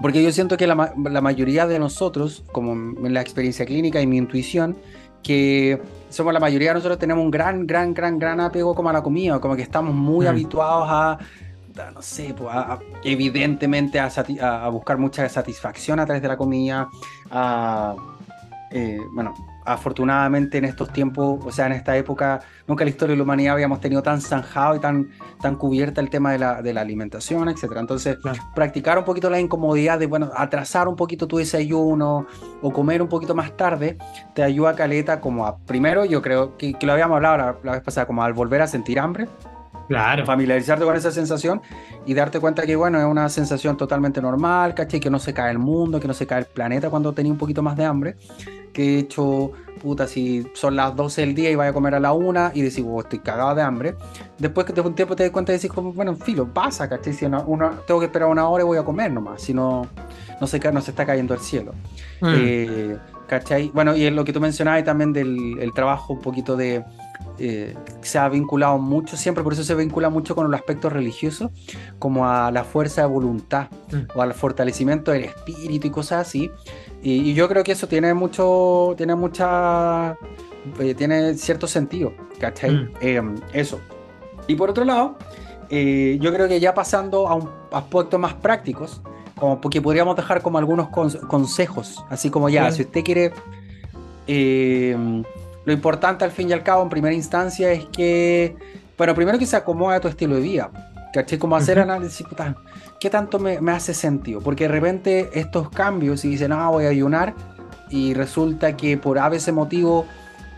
[0.00, 0.74] porque yo siento que la,
[1.20, 4.78] mayoría de nosotros, como en la experiencia clínica y mi intuición,
[5.22, 5.78] que
[6.08, 9.02] somos la mayoría de nosotros tenemos un gran, gran, gran, gran apego como a la
[9.02, 10.28] comida, como que estamos muy mm.
[10.30, 11.18] habituados a,
[11.92, 12.54] no sé, pues,
[13.04, 14.10] evidentemente a,
[14.40, 16.88] a, buscar mucha satisfacción a través de la comida,
[17.30, 17.94] a
[18.70, 23.12] eh, bueno, afortunadamente en estos tiempos, o sea, en esta época, nunca en la historia
[23.12, 26.62] de la humanidad habíamos tenido tan zanjado y tan, tan cubierta el tema de la,
[26.62, 27.64] de la alimentación, etc.
[27.76, 28.18] Entonces,
[28.54, 32.26] practicar un poquito la incomodidad de, bueno, atrasar un poquito tu desayuno
[32.62, 33.98] o comer un poquito más tarde,
[34.34, 37.82] te ayuda a caleta como a, primero, yo creo que, lo habíamos hablado la, vez
[37.82, 39.28] pasada, como al volver a sentir hambre.
[39.88, 40.24] Claro.
[40.24, 41.60] Familiarizarte con esa sensación
[42.06, 45.00] y darte cuenta que, bueno, es una sensación totalmente normal, ¿cachai?
[45.00, 47.38] Que no se cae el mundo, que no se cae el planeta cuando tenía un
[47.38, 48.16] poquito más de hambre
[48.72, 49.52] que he hecho,
[49.82, 52.62] puta, si son las 12 del día y vaya a comer a la 1 y
[52.62, 53.94] decís, oh, estoy cagado de hambre.
[54.38, 57.12] Después que te un tiempo te das cuenta y decís, bueno, en filo, pasa, ¿cachai?
[57.12, 59.86] Si uno, tengo que esperar una hora y voy a comer nomás, si no,
[60.40, 61.72] no se, no se está cayendo el cielo.
[62.20, 62.34] Mm.
[62.36, 62.96] Eh,
[63.26, 63.70] ¿cachai?
[63.74, 66.84] Bueno, y lo que tú mencionabas también del el trabajo un poquito de...
[67.42, 71.50] Eh, se ha vinculado mucho, siempre por eso se vincula mucho con el aspecto religioso,
[71.98, 74.18] como a la fuerza de voluntad mm.
[74.18, 76.50] o al fortalecimiento del espíritu y cosas así.
[77.02, 80.18] Y, yo creo que eso tiene mucho, tiene mucha,
[80.78, 82.72] eh, tiene cierto sentido, ¿cachai?
[82.72, 82.90] Mm.
[83.00, 83.80] Em, eso.
[84.46, 85.16] Y por otro lado,
[85.70, 89.00] eh, yo creo que ya pasando a, un, aspectos más prácticos,
[89.38, 93.32] como porque podríamos dejar como algunos consejos, así como ya, si usted quiere,
[95.64, 98.56] lo importante al fin y al cabo, en primera instancia, es que,
[98.96, 100.70] bueno, primero que se acomode a tu estilo de vida,
[101.12, 101.38] ¿cachai?
[101.38, 102.56] Como hacer análisis, puta,
[102.98, 104.40] ¿qué tanto me, hace sentido?
[104.40, 107.34] Porque de repente estos cambios, y dicen, no, voy a ayunar,
[107.90, 110.06] y resulta que por a veces motivo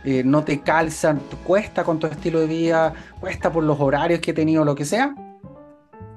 [0.04, 4.30] eh, no te calzan, cuesta con tu estilo de vida, cuesta por los horarios que
[4.30, 5.14] he tenido, lo que sea,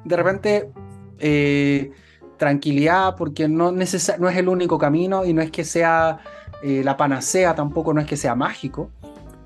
[0.04, 0.70] de repente
[1.20, 1.92] eh,
[2.38, 6.20] tranquilidad, porque no, no es el único camino y no es que sea
[6.66, 8.92] eh, la panacea, tampoco no es que sea mágico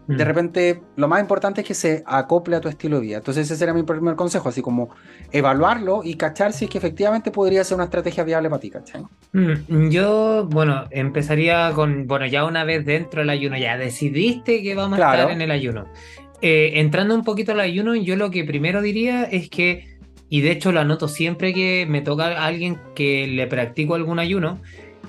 [0.09, 0.27] de mm.
[0.27, 3.17] repente lo más importante es que se acople a tu estilo de vida.
[3.17, 4.89] Entonces ese sería mi primer consejo, así como
[5.31, 9.03] evaluarlo y cachar si es que efectivamente podría ser una estrategia viable para ti, ¿cachai?
[9.33, 14.73] Mm, yo, bueno, empezaría con, bueno, ya una vez dentro del ayuno, ya decidiste que
[14.73, 15.85] vamos a estar en el ayuno.
[16.41, 20.49] Eh, entrando un poquito al ayuno, yo lo que primero diría es que, y de
[20.49, 24.59] hecho lo anoto siempre que me toca a alguien que le practico algún ayuno,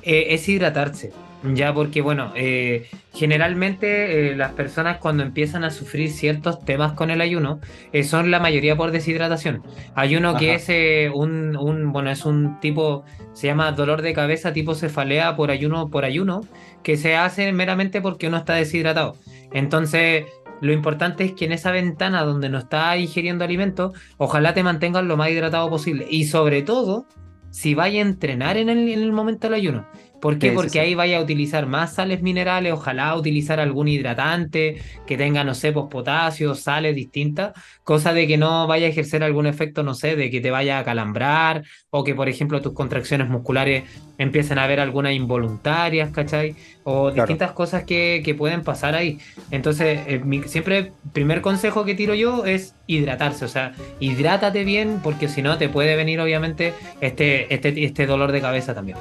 [0.03, 1.11] eh, es hidratarse.
[1.43, 7.11] Ya, porque bueno, eh, generalmente eh, las personas cuando empiezan a sufrir ciertos temas con
[7.11, 7.61] el ayuno
[7.93, 9.63] eh, son la mayoría por deshidratación.
[9.95, 10.69] Hay uno que es
[11.15, 15.89] un, un, bueno, es un tipo, se llama dolor de cabeza tipo cefalea por ayuno
[15.89, 16.43] por ayuno,
[16.83, 19.17] que se hace meramente porque uno está deshidratado.
[19.53, 20.27] Entonces,
[20.61, 25.05] lo importante es que en esa ventana donde no está ingiriendo alimentos, ojalá te mantengas
[25.05, 26.07] lo más hidratado posible.
[26.11, 27.07] Y sobre todo,
[27.51, 29.87] si vaya a entrenar en el, en el momento del ayuno.
[30.21, 30.53] ¿Por qué?
[30.53, 35.55] Porque ahí vaya a utilizar más sales minerales, ojalá utilizar algún hidratante que tenga, no
[35.55, 37.53] sé, pues potasio, sales distintas,
[37.85, 40.79] cosa de que no vaya a ejercer algún efecto, no sé, de que te vaya
[40.79, 43.85] a calambrar o que, por ejemplo, tus contracciones musculares
[44.19, 46.55] empiecen a haber algunas involuntarias, ¿cachai?
[46.85, 49.19] O distintas cosas que, que, pueden pasar ahí.
[49.51, 55.29] Entonces, eh, siempre, primer consejo que tiro yo es hidratarse, o sea, hidrátate bien porque
[55.29, 58.99] si no te puede venir, obviamente, este, este, este dolor de cabeza también.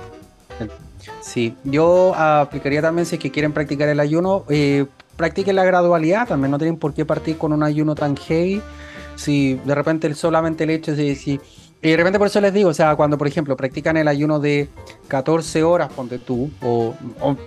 [1.30, 6.28] Sí, yo aplicaría también si es que quieren practicar el ayuno, eh, practiquen la gradualidad,
[6.28, 8.64] también no tienen por qué partir con un ayuno tan heavy.
[9.16, 11.40] Si de repente solamente el hecho de si
[11.84, 14.40] y de repente por eso les digo, o sea, cuando por ejemplo practican el ayuno
[14.40, 14.70] de
[15.08, 16.96] 14 horas, ponte tú, o,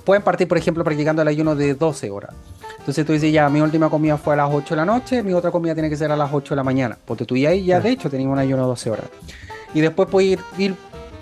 [0.04, 2.36] pueden partir por ejemplo practicando el ayuno de 12 horas.
[2.78, 5.32] Entonces tú dices, ya, mi última comida fue a las 8 de la noche, mi
[5.32, 6.96] otra comida tiene que ser a las 8 de la mañana.
[7.04, 9.06] Ponte tú y ahí ya de hecho tenía un ayuno de 12 horas.
[9.74, 10.76] Y después puedes ir, ir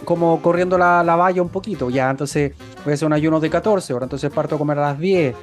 [0.05, 2.53] como corriendo la, la, valla un poquito, ya, entonces
[2.84, 5.34] voy a hacer un ayuno de 14 horas, entonces parto a comer a las 10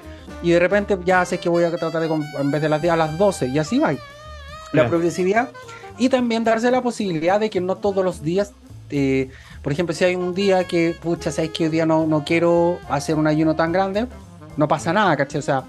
[0.43, 2.07] y de repente ya sé que voy a tratar de
[2.39, 3.93] en vez de las 10 a las 12 y así va.
[4.73, 5.49] La progresividad
[5.97, 8.53] y también darse la posibilidad de que no todos los días,
[8.89, 9.29] eh,
[9.61, 12.79] por ejemplo, si hay un día que, pucha, sabes que hoy día no, no quiero
[12.89, 14.07] hacer un ayuno tan grande,
[14.57, 15.39] no pasa nada, ¿cachai?
[15.39, 15.63] O sea,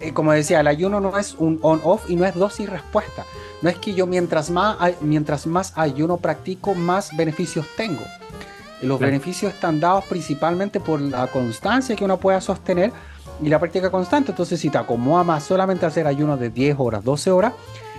[0.00, 3.24] eh, como decía, el ayuno no es un on-off y no es dosis respuesta.
[3.62, 8.02] No es que yo mientras más, mientras más ayuno practico, más beneficios tengo.
[8.82, 12.92] Los beneficios están dados principalmente por la constancia que uno pueda sostener
[13.42, 14.32] y la práctica constante.
[14.32, 17.52] Entonces, si te acomoda más solamente hacer ayunos de 10 horas, 12 horas,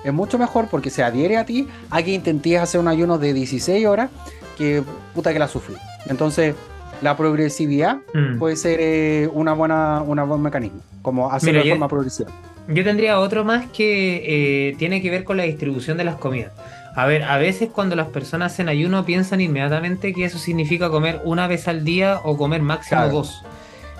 [0.04, 3.34] es mucho mejor porque se adhiere a ti a que intentes hacer un ayuno de
[3.34, 4.10] 16 horas
[4.58, 5.76] que puta que la sufrí.
[6.08, 6.56] Entonces,
[7.02, 8.38] la progresividad mm.
[8.38, 12.30] puede ser eh, una buena, una buen mecanismo, como hacerlo de forma progresiva.
[12.68, 16.52] Yo tendría otro más que eh, tiene que ver con la distribución de las comidas.
[16.96, 21.22] A ver, a veces cuando las personas hacen ayuno piensan inmediatamente que eso significa comer
[21.26, 23.44] una vez al día o comer máximo dos.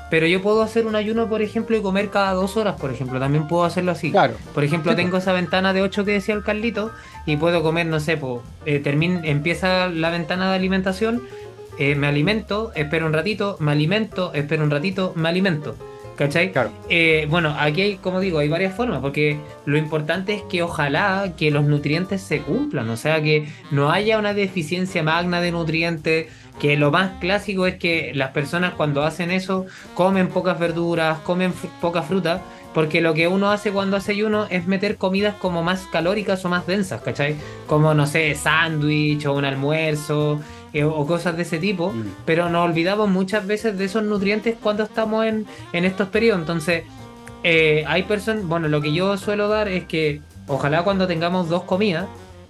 [0.10, 3.20] Pero yo puedo hacer un ayuno, por ejemplo, y comer cada dos horas, por ejemplo.
[3.20, 4.12] También puedo hacerlo así.
[4.12, 4.36] Claro.
[4.54, 6.92] Por ejemplo, tengo esa ventana de 8 que decía el Carlito
[7.26, 11.24] y puedo comer, no sé, pues, empieza la ventana de alimentación,
[11.80, 15.76] eh, me alimento, espero un ratito, me alimento, espero un ratito, me alimento.
[16.18, 16.52] ¿Cachai?
[16.52, 16.72] Claro.
[16.90, 21.34] Eh, bueno, aquí hay, como digo, hay varias formas, porque lo importante es que ojalá
[21.38, 26.28] que los nutrientes se cumplan, o sea, que no haya una deficiencia magna de nutrientes,
[26.60, 31.54] que lo más clásico es que las personas cuando hacen eso comen pocas verduras, comen
[31.82, 32.42] poca fruta,
[32.74, 36.50] porque lo que uno hace cuando hace ayuno es meter comidas como más calóricas o
[36.50, 37.36] más densas, ¿cachai?
[37.68, 40.42] Como, no sé, sándwich o un almuerzo,
[40.84, 42.26] o cosas de ese tipo, mm.
[42.26, 46.42] pero nos olvidamos muchas veces de esos nutrientes cuando estamos en, en estos periodos.
[46.42, 46.84] Entonces,
[47.44, 51.64] eh, hay personas, bueno, lo que yo suelo dar es que ojalá cuando tengamos dos
[51.64, 52.08] comidas,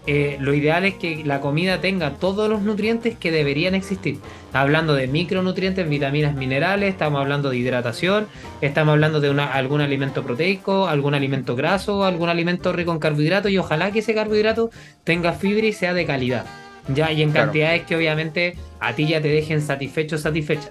[0.07, 4.19] eh, lo ideal es que la comida tenga todos los nutrientes que deberían existir.
[4.53, 8.27] Hablando de micronutrientes, vitaminas, minerales, estamos hablando de hidratación,
[8.61, 13.51] estamos hablando de una, algún alimento proteico, algún alimento graso, algún alimento rico en carbohidratos
[13.51, 14.69] y ojalá que ese carbohidrato
[15.03, 16.45] tenga fibra y sea de calidad.
[16.87, 20.69] Ya, y en cantidades que obviamente a ti ya te dejen satisfecho satisfecha.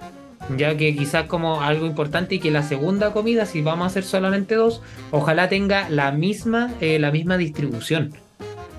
[0.57, 4.03] Ya que quizás como algo importante y que la segunda comida, si vamos a hacer
[4.03, 8.13] solamente dos, ojalá tenga la misma, eh, la misma distribución.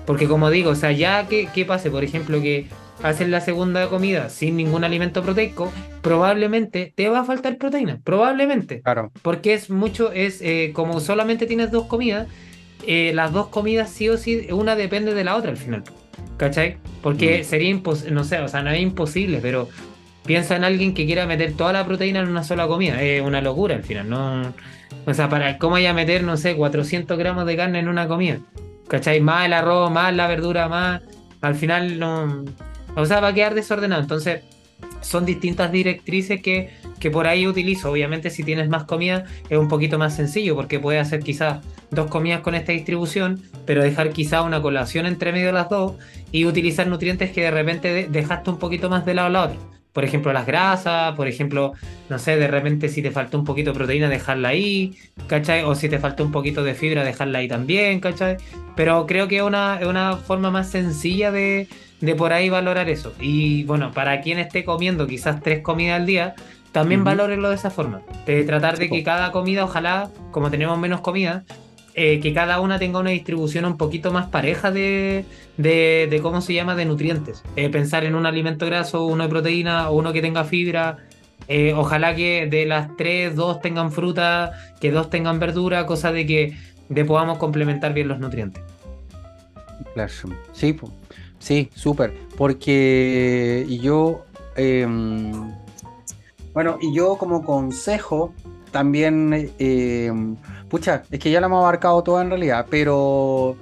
[0.05, 2.67] Porque como digo, o sea, ya que, pase, por ejemplo, que
[3.03, 5.71] haces la segunda comida sin ningún alimento proteico,
[6.01, 8.81] probablemente te va a faltar proteína, probablemente.
[8.81, 9.11] Claro.
[9.21, 12.27] Porque es mucho, es eh, como solamente tienes dos comidas,
[12.85, 15.83] eh, las dos comidas sí o sí, una depende de la otra al final.
[16.37, 16.77] ¿Cachai?
[17.01, 17.43] Porque mm.
[17.43, 19.67] sería imposible, no sé, o sea, no es imposible, pero
[20.25, 23.01] piensa en alguien que quiera meter toda la proteína en una sola comida.
[23.01, 24.53] Es una locura al final, ¿no?
[25.05, 28.39] O sea, para cómo haya meter, no sé, 400 gramos de carne en una comida.
[28.87, 29.19] ¿Cachai?
[29.19, 31.01] Más el arroz, más la verdura, más.
[31.41, 32.45] Al final no.
[32.95, 34.01] O sea, va a quedar desordenado.
[34.01, 34.41] Entonces,
[35.07, 37.89] son distintas directrices que, que por ahí utilizo.
[37.89, 42.09] Obviamente, si tienes más comida, es un poquito más sencillo, porque puedes hacer quizás dos
[42.09, 45.93] comidas con esta distribución, pero dejar quizá una colación entre medio de las dos
[46.33, 49.57] y utilizar nutrientes que de repente dejaste un poquito más de lado a la otra.
[49.93, 51.73] Por ejemplo, las grasas, por ejemplo,
[52.09, 54.95] no sé, de repente si te faltó un poquito de proteína, dejarla ahí,
[55.27, 55.63] ¿cachai?
[55.63, 58.37] O si te faltó un poquito de fibra, dejarla ahí también, ¿cachai?
[58.75, 61.67] Pero creo que es una, una forma más sencilla de,
[62.01, 63.13] de por ahí valorar eso.
[63.19, 66.35] Y bueno, para quien esté comiendo quizás tres comidas al día,
[66.71, 68.01] también valórenlo de esa forma.
[68.25, 71.43] De tratar de que cada comida, ojalá, como tenemos menos comida,
[71.95, 75.25] eh, que cada una tenga una distribución un poquito más pareja de,
[75.57, 77.43] de, cómo se llama, de nutrientes.
[77.55, 80.97] Eh, pensar en un alimento graso, uno de proteína o uno que tenga fibra.
[81.47, 86.27] Eh, ojalá que de las tres, dos tengan fruta, que dos tengan verdura, cosa de
[86.27, 86.57] que
[86.89, 88.61] de podamos complementar bien los nutrientes.
[89.95, 90.11] Claro,
[90.53, 90.73] sí,
[91.39, 92.13] sí, súper.
[92.37, 94.25] Porque yo,
[94.55, 95.31] em,
[96.53, 98.33] bueno, y yo como consejo
[98.71, 100.35] también em,
[100.69, 103.55] pucha, es que ya lo hemos abarcado todo en realidad, pero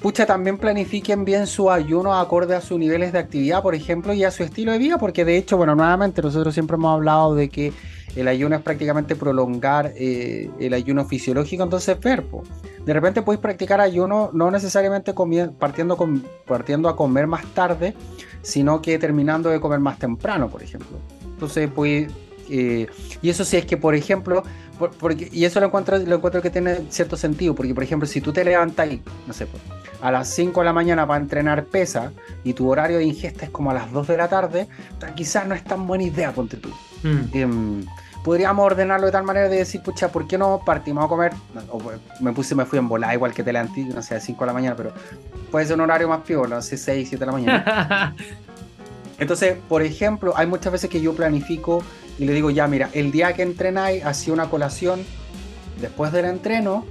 [0.00, 4.24] pucha, también planifiquen bien su ayuno acorde a sus niveles de actividad, por ejemplo, y
[4.24, 7.48] a su estilo de vida, porque de hecho, bueno, nuevamente nosotros siempre hemos hablado de
[7.48, 7.72] que
[8.18, 12.24] el ayuno es prácticamente prolongar eh, el ayuno fisiológico, entonces ver,
[12.84, 15.14] de repente podéis practicar ayuno no necesariamente
[15.58, 17.94] partiendo, con, partiendo a comer más tarde,
[18.42, 20.98] sino que terminando de comer más temprano, por ejemplo.
[21.22, 22.10] Entonces, pues,
[22.48, 24.42] y eso sí es que, por ejemplo,
[24.98, 28.20] porque, y eso lo encuentro, lo encuentro que tiene cierto sentido, porque por ejemplo, si
[28.20, 28.88] tú te levantas
[29.26, 29.62] no sé, pues,
[30.00, 32.12] a las 5 de la mañana para entrenar pesa
[32.44, 34.68] y tu horario de ingesta es como a las 2 de la tarde,
[35.14, 36.70] quizás no es tan buena idea, ponte tú.
[37.02, 37.20] Mm.
[37.32, 37.84] Em,
[38.24, 41.32] podríamos ordenarlo de tal manera de decir, pucha, ¿por qué no partimos a comer?
[41.82, 44.40] Pues, me puse, me fui en volada igual que te levanté, no sé, a 5
[44.40, 44.92] de la mañana, pero
[45.50, 48.16] puede ser un horario más piola, no sé, 6, 7 de la mañana.
[49.18, 51.82] Entonces, por ejemplo, hay muchas veces que yo planifico
[52.18, 55.04] y le digo, ya, mira, el día que entrenáis, hacía una colación
[55.80, 56.84] después del entreno,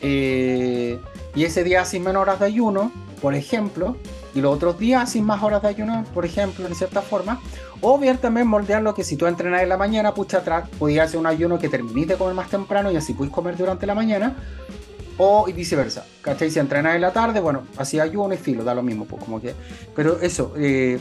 [0.00, 1.00] eh,
[1.34, 3.96] y ese día sin menos horas de ayuno, por ejemplo,
[4.34, 7.40] y los otros días sin más horas de ayuno, por ejemplo, en cierta forma.
[7.80, 11.08] O bien también moldear lo que si tú entrenas en la mañana, pucha, atrás, podías
[11.08, 13.94] hacer un ayuno que termine de comer más temprano y así puedes comer durante la
[13.94, 14.36] mañana.
[15.16, 16.50] O y viceversa, ¿cachai?
[16.50, 19.40] Si entrenas en la tarde, bueno, así ayuno y filo, da lo mismo, pues como
[19.40, 19.54] que...
[19.94, 20.98] Pero eso, eh,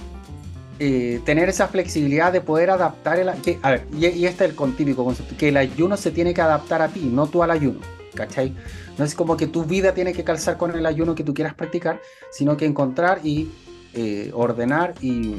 [0.79, 3.31] eh, tener esa flexibilidad de poder adaptar el...
[3.41, 6.41] Que, a ver, y, este es el contípico concepto, que el ayuno se tiene que
[6.41, 7.79] adaptar a ti, no tú al ayuno,
[8.15, 8.55] ¿cachai?
[8.97, 11.53] No es como que tu vida tiene que calzar con el ayuno que tú quieras
[11.53, 12.01] practicar,
[12.31, 13.51] sino que encontrar y
[13.93, 15.35] eh, ordenar y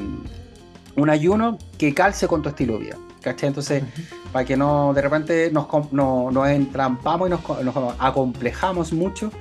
[0.95, 2.97] un ayuno que calce con tu estilo de vida.
[3.21, 3.47] ¿Cachai?
[3.47, 3.83] Entonces,
[4.31, 9.31] para que no de repente nos, nos entrampamos y nos, acomplejamos mucho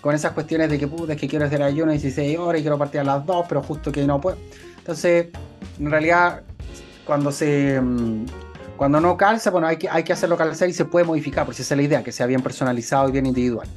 [0.00, 2.76] con esas cuestiones de que puta, es que quiero hacer ayuno 16 horas y quiero
[2.76, 4.36] partir a las 2, pero justo que no puedo.
[4.78, 5.28] Entonces,
[5.78, 6.42] en realidad,
[7.06, 8.24] cuando se mm,
[8.80, 11.60] cuando no calza, bueno, hay que, hay que hacerlo calzar y se puede modificar, porque
[11.60, 13.68] esa es la idea, que sea bien personalizado y bien individual.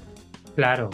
[0.55, 0.91] Claro.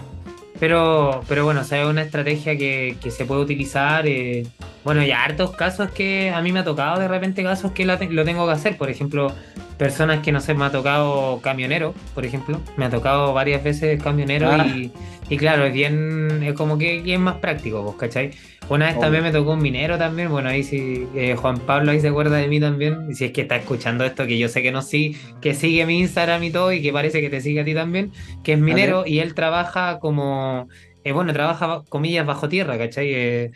[0.59, 4.07] Pero, pero bueno, o sea, es una estrategia que, que se puede utilizar.
[4.07, 4.47] Eh,
[4.83, 7.99] bueno, ya hartos casos que a mí me ha tocado de repente casos que lo
[7.99, 8.79] tengo que hacer.
[8.79, 9.31] Por ejemplo,
[9.79, 12.59] personas que no sé, me ha tocado camionero, por ejemplo.
[12.75, 14.67] Me ha tocado varias veces camionero ah.
[14.67, 14.91] y,
[15.29, 18.31] y, claro, es bien, es como que es más práctico, ¿vos cachai?
[18.67, 22.01] Una vez también me tocó un minero también, bueno, ahí sí, eh, Juan Pablo ahí
[22.01, 24.61] se acuerda de mí también, y si es que está escuchando esto, que yo sé
[24.61, 27.61] que no sí, que sigue mi Instagram y todo, y que parece que te sigue
[27.61, 28.11] a ti también,
[28.43, 30.67] que es minero, y él trabaja como,
[31.03, 33.11] eh, bueno, trabaja, comillas, bajo tierra, ¿cachai?
[33.11, 33.51] Eh,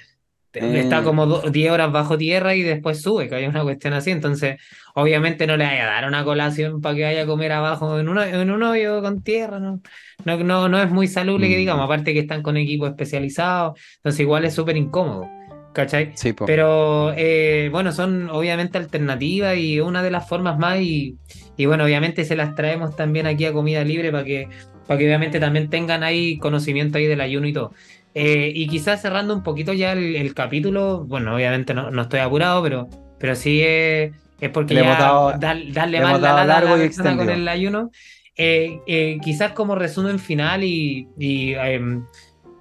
[0.54, 1.04] Está eh.
[1.04, 4.12] como 10 horas bajo tierra y después sube, que hay una cuestión así.
[4.12, 4.62] Entonces,
[4.94, 8.08] obviamente no le vaya a dar una colación para que vaya a comer abajo en,
[8.18, 9.60] en un hoyo con tierra.
[9.60, 9.82] ¿no?
[10.26, 11.86] No, no, no es muy saludable que digamos, mm.
[11.86, 13.80] aparte que están con equipos especializados.
[13.98, 15.28] Entonces, igual es súper incómodo.
[15.74, 16.12] ¿Cachai?
[16.14, 20.80] Sí, Pero eh, bueno, son obviamente alternativas y una de las formas más.
[20.80, 21.18] Y,
[21.58, 24.50] y bueno, obviamente se las traemos también aquí a comida libre para que,
[24.86, 27.74] para que obviamente también tengan ahí conocimiento ahí del ayuno y todo.
[28.16, 32.62] Eh, y quizás cerrando un poquito ya el, capítulo, bueno, obviamente no, no, estoy apurado,
[32.62, 32.88] pero,
[33.20, 37.92] pero sí es, es porque ya darle más la largo y con el ayuno.
[38.36, 42.06] Eh, eh, quizás como resumen final y, em,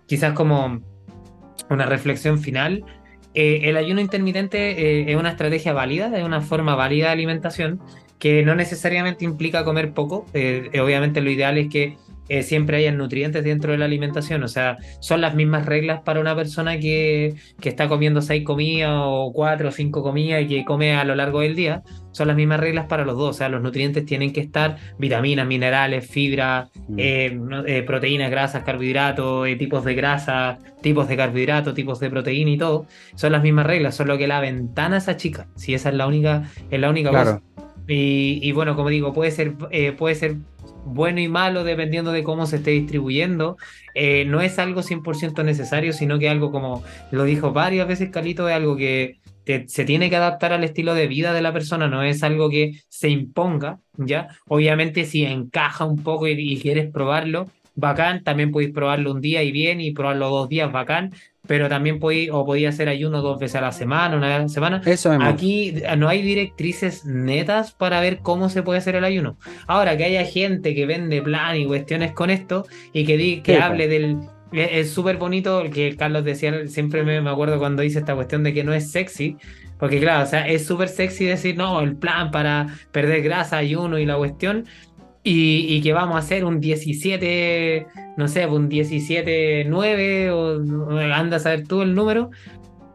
[0.06, 0.80] quizás como
[1.68, 2.84] una reflexión final,
[3.34, 7.80] el ayuno intermitente es una estrategia válida, es una forma válida de alimentación
[8.18, 10.26] que no necesariamente implica comer poco.
[10.34, 11.96] obviamente lo ideal es que
[12.28, 14.42] eh, siempre hayan nutrientes dentro de la alimentación.
[14.42, 18.92] O sea, son las mismas reglas para una persona que, que, está comiendo seis comidas
[18.94, 21.82] o cuatro o cinco comidas y que come a lo largo del día.
[22.12, 23.30] Son las mismas reglas para los dos.
[23.30, 26.98] O sea, los nutrientes tienen que estar vitaminas, minerales, fibra, mm.
[26.98, 32.58] eh, eh, proteínas, grasas, carbohidratos, tipos de grasa, tipos de carbohidratos, tipos de proteína y
[32.58, 32.86] todo.
[33.16, 35.48] Son las mismas reglas, solo que la ventana esa chica.
[35.56, 37.42] Si esa es la única, es la única cosa.
[37.88, 39.54] Y, y, bueno, como digo, puede ser,
[39.98, 40.36] puede ser
[40.84, 43.56] bueno y malo dependiendo de cómo se esté distribuyendo.
[43.94, 48.48] Eh, no es algo 100% necesario, sino que algo como lo dijo varias veces Calito,
[48.48, 49.20] es algo que
[49.66, 52.80] se tiene que adaptar al estilo de vida de la persona, no es algo que
[52.88, 54.28] se imponga, ¿ya?
[54.46, 59.50] Obviamente si encaja un poco y, quieres probarlo, bacán, también podéis probarlo un día y
[59.50, 61.12] bien y probarlo dos días, bacán,
[61.46, 64.38] pero también podía, o podía hacer ayuno dos veces a la semana, una vez a
[64.40, 64.82] la semana.
[64.84, 69.36] Eso Aquí no hay directrices netas para ver cómo se puede hacer el ayuno.
[69.66, 73.88] Ahora que haya gente que vende plan y cuestiones con esto y que, que hable
[73.88, 74.18] del...
[74.52, 78.52] Es súper bonito que Carlos decía, siempre me, me acuerdo cuando dice esta cuestión de
[78.52, 79.38] que no es sexy,
[79.82, 83.98] porque claro, o sea, es súper sexy decir, no, el plan para perder grasa, ayuno
[83.98, 84.66] y la cuestión,
[85.24, 91.66] y, que vamos a hacer un 17, no sé, un 17-9 o anda a saber
[91.66, 92.30] tú el número.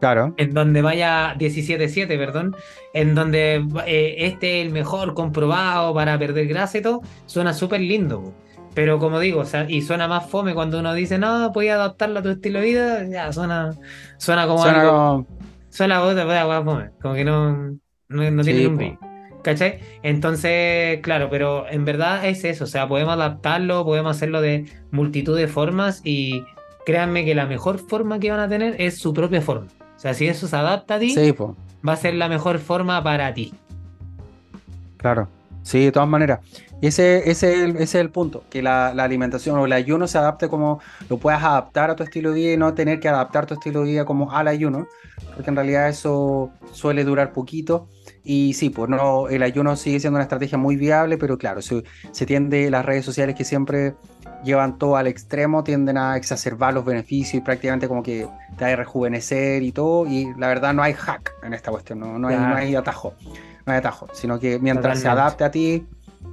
[0.00, 0.34] Claro.
[0.36, 2.54] En donde vaya 17-7, perdón.
[2.94, 7.00] En donde eh, este es el mejor comprobado para perder grasa y todo.
[7.26, 8.32] Suena súper lindo.
[8.74, 11.74] Pero como digo, o sea, y suena más fome cuando uno dice, no, voy a
[11.74, 13.04] adaptarlo a tu estilo de vida.
[13.08, 13.72] Ya, suena,
[14.18, 14.92] suena como suena algo.
[14.92, 15.26] Como...
[15.70, 16.90] Suena fome.
[17.00, 18.98] Como que no, no, tiene un
[19.48, 19.78] ¿Cachai?
[20.02, 25.34] Entonces, claro, pero en verdad es eso, o sea, podemos adaptarlo, podemos hacerlo de multitud
[25.34, 26.44] de formas y
[26.84, 29.68] créanme que la mejor forma que van a tener es su propia forma.
[29.96, 31.14] O sea, si eso se adapta a ti,
[31.86, 33.54] va a ser la mejor forma para ti.
[34.98, 35.28] Claro,
[35.62, 36.40] sí, de todas maneras.
[36.82, 40.50] Ese, ese, ese es el punto, que la, la, alimentación o el ayuno se adapte
[40.50, 43.54] como lo puedas adaptar a tu estilo de vida y no tener que adaptar tu
[43.54, 44.86] estilo de vida como al ayuno,
[45.34, 47.88] porque en realidad eso suele durar poquito
[48.28, 51.82] y sí, pues no, el ayuno sigue siendo una estrategia muy viable, pero claro, se,
[52.12, 53.94] se tiende, las redes sociales que siempre
[54.44, 58.74] llevan todo al extremo, tienden a exacerbar los beneficios y prácticamente como que te hay
[58.74, 62.36] rejuvenecer y todo, y la verdad no hay hack en esta cuestión, no, no, hay,
[62.36, 63.14] no hay, atajo,
[63.64, 65.86] no hay atajo, sino que mientras se adapte a ti,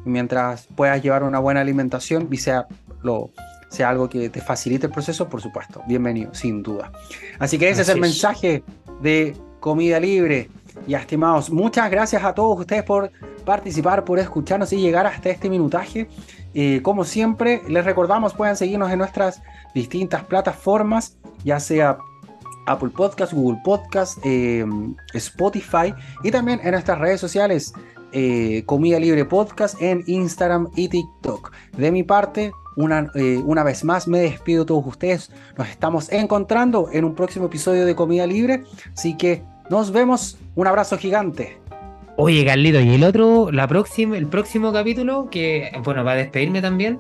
[0.04, 2.68] mientras puedas llevar una buena alimentación y sea
[3.04, 3.32] lo
[3.70, 6.92] sea algo que te facilite el proceso, por supuesto, bienvenido, sin duda.
[7.40, 8.66] Así que ese es el mensaje
[9.02, 10.50] de Comida Libre.
[10.88, 13.12] Y estimados, muchas gracias a todos ustedes por
[13.44, 16.08] participar, por escucharnos y llegar hasta este minutaje.
[16.54, 19.42] Eh, como siempre, les recordamos, pueden seguirnos en nuestras
[19.74, 21.98] distintas plataformas, ya sea
[22.68, 24.66] Apple Podcast, Google Podcast, eh,
[25.14, 27.74] Spotify y también en nuestras redes sociales,
[28.12, 31.52] eh, Comida Libre Podcast en Instagram y TikTok.
[31.78, 33.12] De mi parte, una,
[33.46, 35.32] una, vez más me despido de todos ustedes.
[35.58, 38.64] Nos estamos encontrando en un próximo episodio de Comida Libre.
[38.94, 40.38] Así que nos vemos.
[40.56, 41.58] Un abrazo gigante.
[42.18, 46.62] Oye, Carlito, y el otro, la próxima, el próximo capítulo, que bueno, va a despedirme
[46.62, 47.00] también.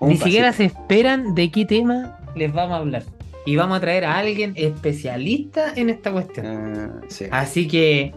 [0.00, 3.02] ni siquiera se esperan de qué tema les vamos a hablar.
[3.44, 6.46] Y vamos a traer a alguien especialista en esta cuestión.
[6.46, 8.12] Ah, Así que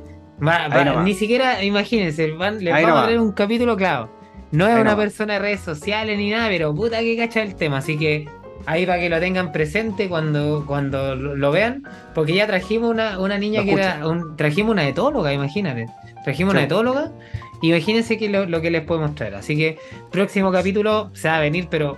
[1.04, 4.10] ni siquiera, imagínense, les vamos a traer un capítulo claro.
[4.52, 7.78] No es una persona de redes sociales ni nada, pero puta que cacha el tema.
[7.78, 8.28] Así que
[8.66, 13.38] ahí para que lo tengan presente cuando, cuando lo vean, porque ya trajimos una, una
[13.38, 14.02] niña que era,
[14.38, 15.88] trajimos una etóloga, imagínate,
[16.24, 17.12] trajimos una etóloga,
[17.62, 19.78] imagínense que lo, que les podemos traer, así que
[20.12, 21.98] próximo capítulo se va a venir, pero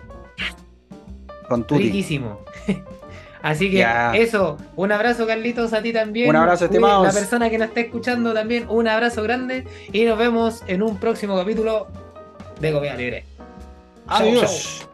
[1.48, 2.42] con riquísimo.
[3.42, 6.28] Así que eso, un abrazo Carlitos a ti también.
[6.28, 7.08] Un abrazo estimados.
[7.08, 10.98] La persona que nos está escuchando también, un abrazo grande y nos vemos en un
[10.98, 11.88] próximo capítulo
[12.60, 13.26] de Comida Libre.
[14.08, 14.88] Adiós.